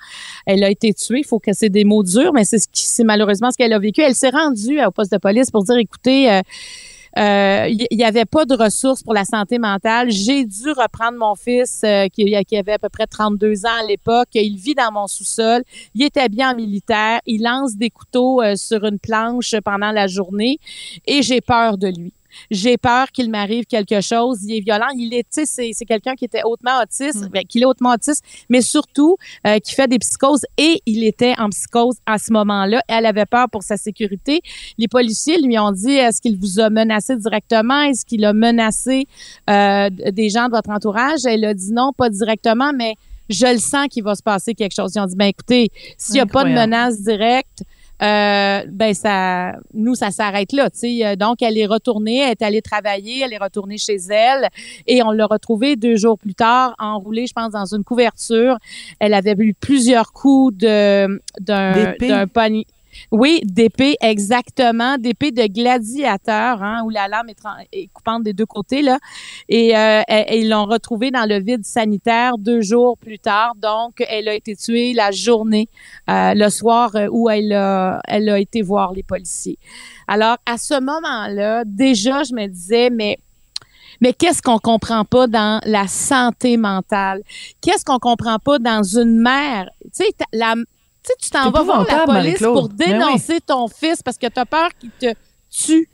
Elle 0.45 0.63
a 0.63 0.71
été 0.71 0.93
tuée. 0.93 1.21
Il 1.21 1.25
faut 1.25 1.39
que 1.39 1.55
c'est 1.55 1.71
des 1.71 1.85
mots 1.85 2.03
durs, 2.03 2.33
mais 2.35 2.45
c'est 2.45 3.05
malheureusement 3.05 3.51
ce 3.51 3.57
qu'elle 3.57 3.73
a 3.73 3.79
vécu. 3.79 4.03
Elle 4.03 4.15
s'est 4.15 4.31
rendue 4.31 4.85
au 4.85 4.91
poste 4.91 5.11
de 5.11 5.19
police 5.19 5.51
pour 5.51 5.65
dire, 5.65 5.77
écoutez, 5.77 6.31
euh, 6.31 6.43
il 7.17 7.23
euh, 7.23 7.87
n'y 7.93 8.05
avait 8.05 8.25
pas 8.25 8.45
de 8.45 8.55
ressources 8.55 9.03
pour 9.03 9.15
la 9.15 9.25
santé 9.25 9.59
mentale. 9.59 10.11
J'ai 10.11 10.45
dû 10.45 10.71
reprendre 10.71 11.17
mon 11.17 11.37
fils 11.37 11.83
euh, 11.85 12.09
qui, 12.09 12.35
qui, 12.45 12.57
avait 12.57 12.73
à 12.73 12.79
peu 12.79 12.89
près 12.89 13.07
32 13.07 13.67
ans 13.67 13.81
à 13.83 13.87
l'époque. 13.87 14.29
Il 14.35 14.57
vit 14.57 14.75
dans 14.75 14.91
mon 14.93 15.07
sous-sol. 15.07 15.63
Il 15.95 16.03
est 16.03 16.17
habillé 16.17 16.45
en 16.45 16.57
militaire. 16.57 17.21
Il 17.27 17.43
lance 17.43 17.77
des 17.77 17.91
couteaux 17.91 18.43
euh, 18.43 18.57
sur 18.57 18.85
une 18.85 18.99
planche 18.99 19.55
pendant 19.65 19.93
la 19.93 20.09
journée 20.09 20.59
et 21.07 21.23
j'ai 21.23 21.41
peur 21.41 21.79
de 21.79 21.89
lui 21.89 22.13
j'ai 22.51 22.77
peur 22.77 23.11
qu'il 23.13 23.31
m'arrive 23.31 23.65
quelque 23.65 24.01
chose. 24.01 24.39
Il 24.45 24.57
est 24.57 24.61
violent. 24.61 24.89
Il 24.97 25.13
est, 25.15 25.27
c'est, 25.31 25.71
c'est 25.73 25.85
quelqu'un 25.85 26.15
qui 26.15 26.25
était 26.25 26.43
hautement 26.45 26.81
autiste, 26.83 27.25
mm. 27.25 27.29
ben, 27.29 27.45
qu'il 27.45 27.63
est 27.63 27.67
hautement 27.67 27.93
autiste, 27.95 28.25
mais 28.49 28.61
surtout 28.61 29.17
euh, 29.47 29.59
qui 29.59 29.75
fait 29.75 29.89
des 29.89 29.99
psychoses 29.99 30.45
et 30.59 30.81
il 30.87 31.05
était 31.05 31.35
en 31.39 31.49
psychose 31.51 31.97
à 32.07 32.19
ce 32.19 32.33
moment-là. 32.33 32.83
Elle 32.89 33.07
avait 33.07 33.27
peur 33.27 33.49
pour 33.51 33.63
sa 33.63 33.77
sécurité. 33.77 34.41
Les 34.79 34.89
policiers 34.89 35.41
lui 35.41 35.59
ont 35.59 35.73
dit 35.73 35.93
est-ce 35.93 36.21
qu'il 36.21 36.39
vous 36.39 36.61
a 36.61 36.71
menacé 36.71 37.17
directement? 37.17 37.83
Est-ce 37.83 38.05
qu'il 38.05 38.25
a 38.25 38.33
menacé 38.33 39.07
euh, 39.51 39.91
des 39.91 40.29
gens 40.29 40.47
de 40.47 40.53
votre 40.53 40.71
entourage? 40.71 41.21
Elle 41.27 41.45
a 41.45 41.55
dit 41.55 41.73
non, 41.73 41.93
pas 41.93 42.11
directement, 42.11 42.73
mais 42.75 42.95
je 43.29 43.47
le 43.47 43.59
sens 43.59 43.89
qu'il 43.89 44.05
va 44.05 44.15
se 44.15 44.23
passer 44.23 44.55
quelque 44.55 44.75
chose. 44.75 44.93
Ils 44.95 45.01
ont 45.01 45.07
dit 45.07 45.17
ben 45.17 45.27
écoutez, 45.27 45.71
s'il 45.97 46.15
n'y 46.15 46.21
a 46.21 46.27
pas 46.27 46.45
de 46.45 46.51
menace 46.51 47.01
directe, 47.01 47.63
euh, 48.05 48.65
ben 48.69 48.93
ça, 48.93 49.55
nous 49.73 49.95
ça 49.95 50.11
s'arrête 50.11 50.53
là. 50.53 50.69
sais. 50.73 51.05
Euh, 51.05 51.17
donc 51.17 51.43
elle 51.43 51.57
est 51.57 51.67
retournée, 51.67 52.19
elle 52.19 52.33
est 52.33 52.43
allée 52.43 52.63
travailler, 52.63 53.23
elle 53.25 53.33
est 53.33 53.39
retournée 53.39 53.79
chez 53.79 53.97
elle 54.11 54.49
et 54.87 55.03
on 55.03 55.11
l'a 55.11 55.27
retrouvée 55.27 55.77
deux 55.77 55.97
jours 55.97 56.19
plus 56.19 56.35
tard 56.35 56.75
enroulée, 56.79 57.27
je 57.27 57.33
pense, 57.33 57.53
dans 57.53 57.65
une 57.65 57.85
couverture. 57.85 58.59
Elle 58.99 59.15
avait 59.15 59.35
eu 59.39 59.55
plusieurs 59.55 60.13
coups 60.13 60.57
de 60.57 61.21
d'un 61.41 61.95
d'un 61.99 62.27
panier. 62.27 62.67
Oui, 63.11 63.41
d'épée, 63.45 63.97
exactement, 64.01 64.99
d'épée 64.99 65.31
de 65.31 65.47
gladiateur, 65.47 66.63
hein, 66.63 66.83
où 66.85 66.91
la 66.91 67.09
lame 67.09 67.29
est, 67.73 67.89
coupante 67.93 68.23
des 68.23 68.33
deux 68.33 68.47
côtés 68.47 68.83
là. 68.83 68.99
Et, 69.49 69.77
euh, 69.77 70.03
ils 70.31 70.49
l'ont 70.49 70.67
retrouvée 70.67 71.11
dans 71.11 71.29
le 71.29 71.41
vide 71.41 71.65
sanitaire 71.65 72.39
deux 72.39 72.61
jours 72.61 72.97
plus 72.99 73.19
tard. 73.19 73.55
Donc, 73.57 74.05
elle 74.09 74.29
a 74.29 74.35
été 74.35 74.57
tuée 74.57 74.93
la 74.93 75.11
journée, 75.11 75.69
euh, 76.09 76.35
le 76.35 76.49
soir 76.51 76.95
euh, 76.95 77.09
où 77.11 77.29
elle 77.29 77.53
a, 77.53 78.01
été 78.39 78.63
voir 78.63 78.93
les 78.93 79.03
policiers. 79.03 79.59
Alors, 80.09 80.37
à 80.47 80.59
ce 80.59 80.81
moment-là, 80.81 81.63
déjà, 81.65 82.25
je 82.25 82.35
me 82.35 82.47
disais, 82.47 82.91
mais 82.91 83.19
qu'est-ce 84.19 84.43
qu'on 84.43 84.59
comprend 84.59 85.05
pas 85.05 85.27
dans 85.27 85.61
la 85.65 85.87
santé 85.87 86.57
mentale? 86.57 87.23
Qu'est-ce 87.61 87.85
qu'on 87.85 87.99
comprend 87.99 88.39
pas 88.39 88.59
dans 88.59 88.83
une 88.83 89.21
mère? 89.21 89.69
Tu 89.85 90.05
sais, 90.05 90.11
tu 91.05 91.13
sais, 91.13 91.15
tu 91.21 91.31
t'en 91.31 91.51
vas 91.51 91.63
voir 91.63 91.85
la 91.85 92.05
police 92.05 92.39
pour 92.39 92.69
ben 92.69 92.87
dénoncer 92.87 93.41
ton 93.41 93.69
fils 93.69 94.03
parce 94.03 94.17
que 94.17 94.27
tu 94.27 94.41
as 94.41 94.47
peur 94.47 94.71
qu'il 94.79 94.91
te 94.91 95.15
tue. 95.51 95.89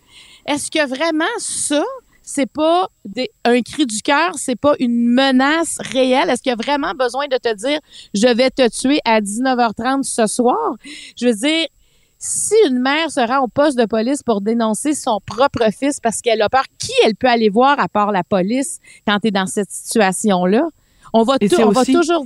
Est-ce 0.46 0.70
que 0.70 0.86
vraiment 0.88 1.24
ça, 1.38 1.82
c'est 2.22 2.50
pas 2.50 2.88
un 3.44 3.60
cri 3.62 3.86
du 3.86 4.02
cœur, 4.02 4.34
c'est 4.36 4.56
pas 4.56 4.74
une 4.78 5.08
menace 5.12 5.78
réelle? 5.80 6.30
Est-ce 6.30 6.42
qu'il 6.42 6.50
y 6.50 6.52
a 6.52 6.56
vraiment 6.56 6.92
besoin 6.94 7.26
de 7.26 7.36
te 7.36 7.52
dire 7.54 7.80
je 8.14 8.28
vais 8.28 8.50
te 8.50 8.68
tuer 8.68 9.00
à 9.04 9.20
19h30 9.20 10.04
ce 10.04 10.26
soir? 10.26 10.76
Je 11.16 11.26
veux 11.26 11.34
dire, 11.34 11.66
si 12.18 12.54
une 12.68 12.78
mère 12.78 13.10
se 13.10 13.20
rend 13.20 13.44
au 13.44 13.48
poste 13.48 13.78
de 13.78 13.86
police 13.86 14.22
pour 14.22 14.40
dénoncer 14.42 14.94
son 14.94 15.20
propre 15.24 15.70
fils 15.72 15.98
parce 16.00 16.20
qu'elle 16.20 16.42
a 16.42 16.48
peur, 16.48 16.64
qui 16.78 16.92
elle 17.04 17.16
peut 17.16 17.28
aller 17.28 17.48
voir 17.48 17.80
à 17.80 17.88
part 17.88 18.12
la 18.12 18.22
police 18.22 18.78
quand 19.06 19.18
tu 19.20 19.28
es 19.28 19.30
dans 19.30 19.46
cette 19.46 19.70
situation-là? 19.70 20.68
On 21.12 21.24
va, 21.24 21.36
on 21.58 21.70
va 21.70 21.84
toujours 21.84 22.24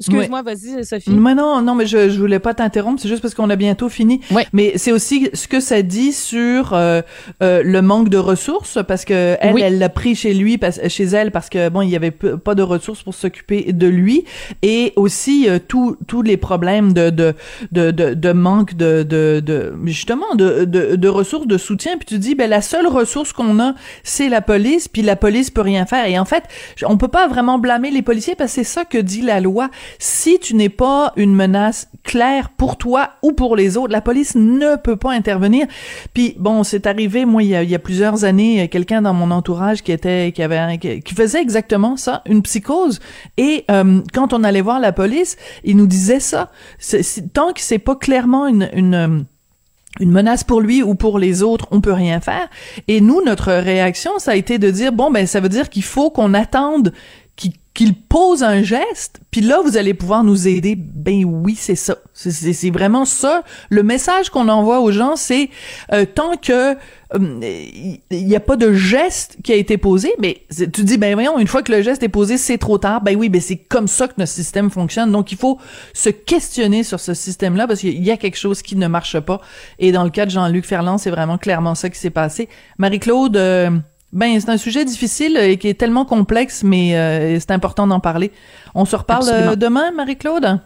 Excuse-moi, 0.00 0.42
vas-y, 0.42 0.84
Sophie. 0.84 1.10
Mais 1.10 1.34
non, 1.34 1.60
non, 1.60 1.74
mais 1.74 1.86
je, 1.86 2.08
je 2.08 2.18
voulais 2.20 2.38
pas 2.38 2.54
t'interrompre, 2.54 3.00
c'est 3.02 3.08
juste 3.08 3.20
parce 3.22 3.34
qu'on 3.34 3.50
a 3.50 3.56
bientôt 3.56 3.88
fini. 3.88 4.20
Oui. 4.30 4.42
Mais 4.52 4.74
c'est 4.76 4.92
aussi 4.92 5.28
ce 5.34 5.48
que 5.48 5.60
ça 5.60 5.82
dit 5.82 6.12
sur 6.12 6.72
euh, 6.72 7.02
euh, 7.42 7.62
le 7.64 7.82
manque 7.82 8.08
de 8.08 8.18
ressources, 8.18 8.78
parce 8.86 9.04
que 9.04 9.36
elle, 9.40 9.60
elle 9.60 9.78
l'a 9.78 9.88
pris 9.88 10.14
chez 10.14 10.34
lui, 10.34 10.58
chez 10.88 11.04
elle, 11.04 11.32
parce 11.32 11.48
que 11.48 11.68
bon, 11.68 11.82
il 11.82 11.90
y 11.90 11.96
avait 11.96 12.12
pas 12.12 12.54
de 12.54 12.62
ressources 12.62 13.02
pour 13.02 13.14
s'occuper 13.14 13.72
de 13.72 13.86
lui, 13.88 14.24
et 14.62 14.92
aussi 14.96 15.48
euh, 15.48 15.58
tous 15.58 15.96
tous 16.06 16.22
les 16.22 16.36
problèmes 16.36 16.92
de 16.92 17.10
de 17.10 17.34
de 17.72 17.90
de, 17.90 18.14
de 18.14 18.32
manque 18.32 18.74
de, 18.74 19.02
de 19.02 19.40
de 19.44 19.72
justement 19.84 20.34
de, 20.36 20.64
de 20.64 20.96
de 20.96 21.08
ressources, 21.08 21.46
de 21.46 21.58
soutien. 21.58 21.96
Puis 21.96 22.06
tu 22.06 22.18
dis, 22.18 22.34
ben 22.34 22.48
la 22.48 22.62
seule 22.62 22.86
ressource 22.86 23.32
qu'on 23.32 23.58
a, 23.60 23.74
c'est 24.04 24.28
la 24.28 24.42
police, 24.42 24.86
puis 24.86 25.02
la 25.02 25.16
police 25.16 25.50
peut 25.50 25.60
rien 25.60 25.86
faire. 25.86 26.06
Et 26.06 26.18
en 26.18 26.24
fait, 26.24 26.44
on 26.84 26.96
peut 26.96 27.08
pas 27.08 27.26
vraiment 27.26 27.58
blâmer 27.58 27.90
les 27.90 28.02
policiers 28.02 28.36
parce 28.36 28.52
que 28.52 28.62
c'est 28.62 28.64
ça 28.64 28.84
que 28.84 28.98
dit 28.98 29.22
la 29.22 29.40
loi 29.40 29.70
si 29.98 30.38
tu 30.38 30.54
n'es 30.54 30.68
pas 30.68 31.12
une 31.16 31.34
menace 31.34 31.88
claire 32.04 32.50
pour 32.50 32.76
toi 32.76 33.10
ou 33.22 33.32
pour 33.32 33.56
les 33.56 33.76
autres, 33.76 33.92
la 33.92 34.00
police 34.00 34.34
ne 34.34 34.76
peut 34.76 34.96
pas 34.96 35.12
intervenir. 35.12 35.66
Puis 36.14 36.34
bon, 36.38 36.64
c'est 36.64 36.86
arrivé 36.86 37.24
moi 37.24 37.42
il 37.42 37.50
y 37.50 37.74
a, 37.74 37.78
plusieurs 37.78 38.24
années, 38.24 38.68
quelqu'un 38.68 39.02
dans 39.02 39.14
mon 39.14 39.30
entourage 39.30 39.82
qui 39.82 39.92
était 39.92 40.32
qui 40.32 40.42
avait 40.42 40.78
qui 40.78 41.14
faisait 41.14 41.40
exactement 41.40 41.96
ça, 41.96 42.22
une 42.26 42.42
psychose. 42.42 43.00
Et 43.36 43.64
euh, 43.70 44.00
quand 44.12 44.32
on 44.32 44.44
allait 44.44 44.60
voir 44.60 44.80
la 44.80 44.92
police, 44.92 45.36
il 45.64 45.76
nous 45.76 45.86
disait 45.86 46.20
ça. 46.20 46.50
tant 47.32 47.52
que 47.52 47.60
c'est 47.60 47.78
pas 47.78 47.96
clairement 47.96 48.46
une, 48.46 48.68
une 48.74 49.26
une 50.00 50.10
menace 50.10 50.44
pour 50.44 50.60
lui 50.60 50.82
ou 50.82 50.94
pour 50.94 51.18
les 51.18 51.42
autres, 51.42 51.66
on 51.70 51.80
peut 51.80 51.92
rien 51.92 52.20
faire. 52.20 52.48
Et 52.86 53.00
nous, 53.00 53.22
notre 53.24 53.52
réaction, 53.52 54.12
ça 54.18 54.32
a 54.32 54.34
été 54.36 54.58
de 54.58 54.70
dire 54.70 54.92
bon 54.92 55.10
ben 55.10 55.26
ça 55.26 55.40
veut 55.40 55.48
dire 55.48 55.70
qu'il 55.70 55.82
faut 55.82 56.10
qu'on 56.10 56.34
attende 56.34 56.92
qu'il 57.78 57.94
pose 57.94 58.42
un 58.42 58.60
geste, 58.64 59.20
puis 59.30 59.40
là, 59.40 59.60
vous 59.62 59.76
allez 59.76 59.94
pouvoir 59.94 60.24
nous 60.24 60.48
aider. 60.48 60.74
Ben 60.76 61.24
oui, 61.24 61.54
c'est 61.56 61.76
ça. 61.76 61.96
C'est 62.12 62.70
vraiment 62.70 63.04
ça. 63.04 63.44
Le 63.70 63.84
message 63.84 64.30
qu'on 64.30 64.48
envoie 64.48 64.80
aux 64.80 64.90
gens, 64.90 65.14
c'est 65.14 65.48
euh, 65.92 66.04
tant 66.04 66.36
que 66.36 66.76
il 67.14 67.14
euh, 67.14 67.96
n'y 68.10 68.34
a 68.34 68.40
pas 68.40 68.56
de 68.56 68.72
geste 68.72 69.36
qui 69.44 69.52
a 69.52 69.54
été 69.54 69.78
posé, 69.78 70.12
mais 70.18 70.42
tu 70.50 70.82
dis, 70.82 70.98
ben 70.98 71.14
voyons, 71.14 71.38
une 71.38 71.46
fois 71.46 71.62
que 71.62 71.70
le 71.70 71.80
geste 71.80 72.02
est 72.02 72.08
posé, 72.08 72.36
c'est 72.36 72.58
trop 72.58 72.78
tard. 72.78 73.00
Ben 73.00 73.14
oui, 73.16 73.28
ben 73.28 73.40
c'est 73.40 73.56
comme 73.56 73.86
ça 73.86 74.08
que 74.08 74.14
notre 74.18 74.32
système 74.32 74.70
fonctionne. 74.70 75.12
Donc, 75.12 75.30
il 75.30 75.38
faut 75.38 75.58
se 75.94 76.10
questionner 76.10 76.82
sur 76.82 76.98
ce 76.98 77.14
système-là 77.14 77.68
parce 77.68 77.78
qu'il 77.78 78.04
y 78.04 78.10
a 78.10 78.16
quelque 78.16 78.38
chose 78.38 78.60
qui 78.60 78.74
ne 78.74 78.88
marche 78.88 79.20
pas. 79.20 79.40
Et 79.78 79.92
dans 79.92 80.02
le 80.02 80.10
cas 80.10 80.26
de 80.26 80.32
Jean-Luc 80.32 80.66
Ferland, 80.66 80.98
c'est 80.98 81.10
vraiment 81.10 81.38
clairement 81.38 81.76
ça 81.76 81.88
qui 81.90 81.98
s'est 82.00 82.10
passé. 82.10 82.48
Marie-Claude... 82.76 83.36
Euh, 83.36 83.70
ben, 84.12 84.40
c'est 84.40 84.50
un 84.50 84.56
sujet 84.56 84.84
difficile 84.84 85.36
et 85.36 85.58
qui 85.58 85.68
est 85.68 85.74
tellement 85.74 86.04
complexe, 86.04 86.62
mais 86.64 86.96
euh, 86.96 87.38
c'est 87.40 87.50
important 87.50 87.86
d'en 87.86 88.00
parler. 88.00 88.32
On 88.74 88.84
se 88.84 88.96
reparle 88.96 89.28
euh, 89.28 89.56
demain, 89.56 89.90
Marie-Claude? 89.90 90.60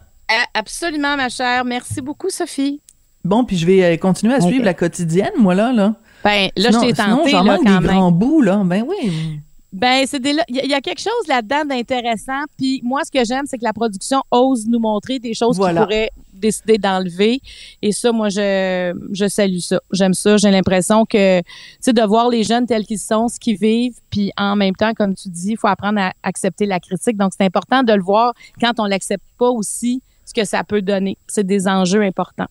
Absolument, 0.55 1.16
ma 1.16 1.28
chère. 1.28 1.64
Merci 1.64 2.00
beaucoup, 2.00 2.31
Sophie. 2.31 2.81
Bon, 3.24 3.44
puis 3.44 3.57
je 3.57 3.66
vais 3.66 3.85
euh, 3.85 3.96
continuer 3.96 4.35
à 4.35 4.40
suivre 4.40 4.64
la 4.64 4.74
quotidienne, 4.74 5.33
moi, 5.38 5.55
là. 5.55 5.72
là. 5.72 5.94
Ben, 6.24 6.50
là, 6.57 6.70
je 6.70 6.78
t'ai 6.78 6.92
tenté, 6.92 7.31
sinon, 7.31 7.42
là, 7.42 7.59
quand 7.64 7.81
des 7.81 7.87
grands 7.87 8.12
bouts, 8.12 8.42
là. 8.42 8.62
Ben 8.64 8.85
oui. 8.87 9.40
Ben, 9.72 10.05
c'est 10.07 10.20
il 10.24 10.44
y, 10.48 10.74
a 10.74 10.81
quelque 10.81 11.00
chose 11.00 11.26
là-dedans 11.28 11.64
d'intéressant. 11.64 12.42
Puis 12.59 12.81
moi, 12.85 13.00
ce 13.05 13.11
que 13.11 13.24
j'aime, 13.24 13.44
c'est 13.46 13.59
que 13.59 13.64
la 13.64 13.72
production 13.72 14.22
ose 14.31 14.66
nous 14.68 14.78
montrer 14.78 15.18
des 15.18 15.35
choses 15.35 15.57
voilà. 15.57 15.81
qu'on 15.81 15.87
pourrait 15.87 16.11
décider 16.42 16.76
d'enlever. 16.76 17.40
Et 17.81 17.92
ça, 17.92 18.12
moi, 18.12 18.28
je, 18.28 18.92
je 19.12 19.28
salue 19.28 19.59
ça. 19.59 19.81
J'aime 19.92 20.12
ça. 20.12 20.37
J'ai 20.37 20.50
l'impression 20.50 21.07
que, 21.07 21.40
tu 21.40 21.44
sais, 21.81 21.92
de 21.92 22.02
voir 22.02 22.28
les 22.28 22.42
jeunes 22.42 22.66
tels 22.66 22.85
qu'ils 22.85 22.98
sont, 22.98 23.28
ce 23.28 23.40
qu'ils 23.40 23.57
vivent, 23.57 23.98
puis 24.11 24.33
en 24.37 24.57
même 24.57 24.74
temps, 24.74 24.92
comme 24.92 25.14
tu 25.14 25.28
dis, 25.28 25.52
il 25.52 25.57
faut 25.57 25.68
apprendre 25.68 26.00
à 26.00 26.12
accepter 26.22 26.66
la 26.66 26.81
critique. 26.81 27.16
Donc, 27.16 27.33
c'est 27.37 27.44
important 27.44 27.83
de 27.83 27.92
le 27.92 28.02
voir 28.02 28.35
quand 28.61 28.72
on 28.78 28.85
l'accepte 28.85 29.24
pas 29.38 29.48
aussi, 29.48 30.02
ce 30.24 30.35
que 30.35 30.44
ça 30.44 30.64
peut 30.64 30.83
donner. 30.83 31.16
C'est 31.26 31.46
des 31.46 31.66
enjeux 31.68 32.02
importants. 32.02 32.48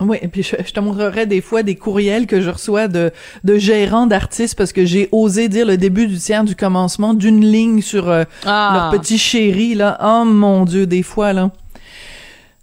Oui, 0.00 0.18
et 0.20 0.28
puis 0.28 0.42
je, 0.42 0.56
te 0.56 0.80
montrerai 0.80 1.26
des 1.26 1.40
fois 1.40 1.62
des 1.62 1.76
courriels 1.76 2.26
que 2.26 2.40
je 2.40 2.50
reçois 2.50 2.88
de, 2.88 3.12
de 3.44 3.56
gérants 3.56 4.06
d'artistes 4.06 4.56
parce 4.56 4.72
que 4.72 4.84
j'ai 4.84 5.08
osé 5.12 5.48
dire 5.48 5.66
le 5.66 5.76
début 5.76 6.06
du 6.06 6.18
tiers 6.18 6.44
du 6.44 6.56
commencement 6.56 7.14
d'une 7.14 7.44
ligne 7.44 7.82
sur 7.82 8.08
euh, 8.08 8.24
ah. 8.44 8.90
leur 8.90 9.00
petit 9.00 9.18
chéri 9.18 9.74
là. 9.74 9.98
Oh 10.02 10.24
mon 10.24 10.64
dieu, 10.64 10.86
des 10.86 11.02
fois 11.02 11.32
là. 11.32 11.52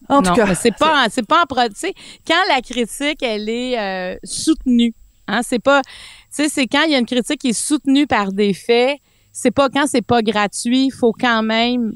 En 0.09 0.21
tout 0.21 0.33
cas, 0.33 0.55
c'est 0.55 0.75
pas 0.75 1.05
c'est 1.09 1.25
pas 1.25 1.43
en 1.43 1.65
quand 2.27 2.43
la 2.47 2.61
critique 2.61 3.21
elle 3.21 3.47
est 3.47 3.79
euh, 3.79 4.17
soutenue, 4.23 4.93
hein, 5.27 5.41
c'est 5.43 5.59
pas 5.59 5.81
tu 5.83 5.89
sais 6.31 6.49
c'est 6.49 6.67
quand 6.67 6.83
il 6.83 6.91
y 6.91 6.95
a 6.95 6.97
une 6.97 7.05
critique 7.05 7.39
qui 7.39 7.49
est 7.49 7.53
soutenue 7.53 8.07
par 8.07 8.31
des 8.33 8.53
faits, 8.53 8.97
c'est 9.31 9.51
pas 9.51 9.69
quand 9.69 9.85
c'est 9.87 10.01
pas 10.01 10.21
gratuit, 10.21 10.87
il 10.87 10.91
faut 10.91 11.13
quand 11.13 11.43
même 11.43 11.93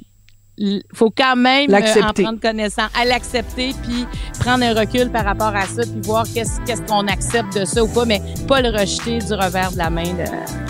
faut 0.94 1.10
quand 1.10 1.36
même 1.36 1.74
euh, 1.74 2.02
en 2.04 2.14
prendre 2.14 2.40
connaissance, 2.40 2.92
à 3.00 3.06
l'accepter, 3.06 3.74
puis 3.84 4.06
prendre 4.40 4.64
un 4.64 4.74
recul 4.74 5.10
par 5.10 5.26
rapport 5.26 5.56
à 5.56 5.66
ça, 5.66 5.82
puis 5.82 6.02
voir 6.04 6.26
qu'est-ce 6.32 6.62
qu'est-ce 6.62 6.84
qu'on 6.84 7.08
accepte 7.08 7.58
de 7.58 7.66
ça 7.66 7.84
ou 7.84 7.88
pas, 7.88 8.06
mais 8.06 8.22
pas 8.48 8.62
le 8.62 8.70
rejeter 8.70 9.20
du 9.20 9.34
revers 9.34 9.72
de 9.72 9.78
la 9.78 9.90
main. 9.90 10.04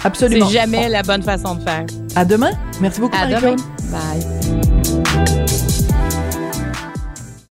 Absolument. 0.03 0.47
C'est 0.47 0.53
jamais 0.53 0.87
la 0.87 1.03
bonne 1.03 1.23
façon 1.23 1.55
de 1.55 1.61
faire. 1.61 1.85
À 2.15 2.23
demain. 2.23 2.51
Merci 2.79 3.01
beaucoup. 3.01 3.17
À 3.17 3.27
demain. 3.27 3.55
Bye. 3.91 4.72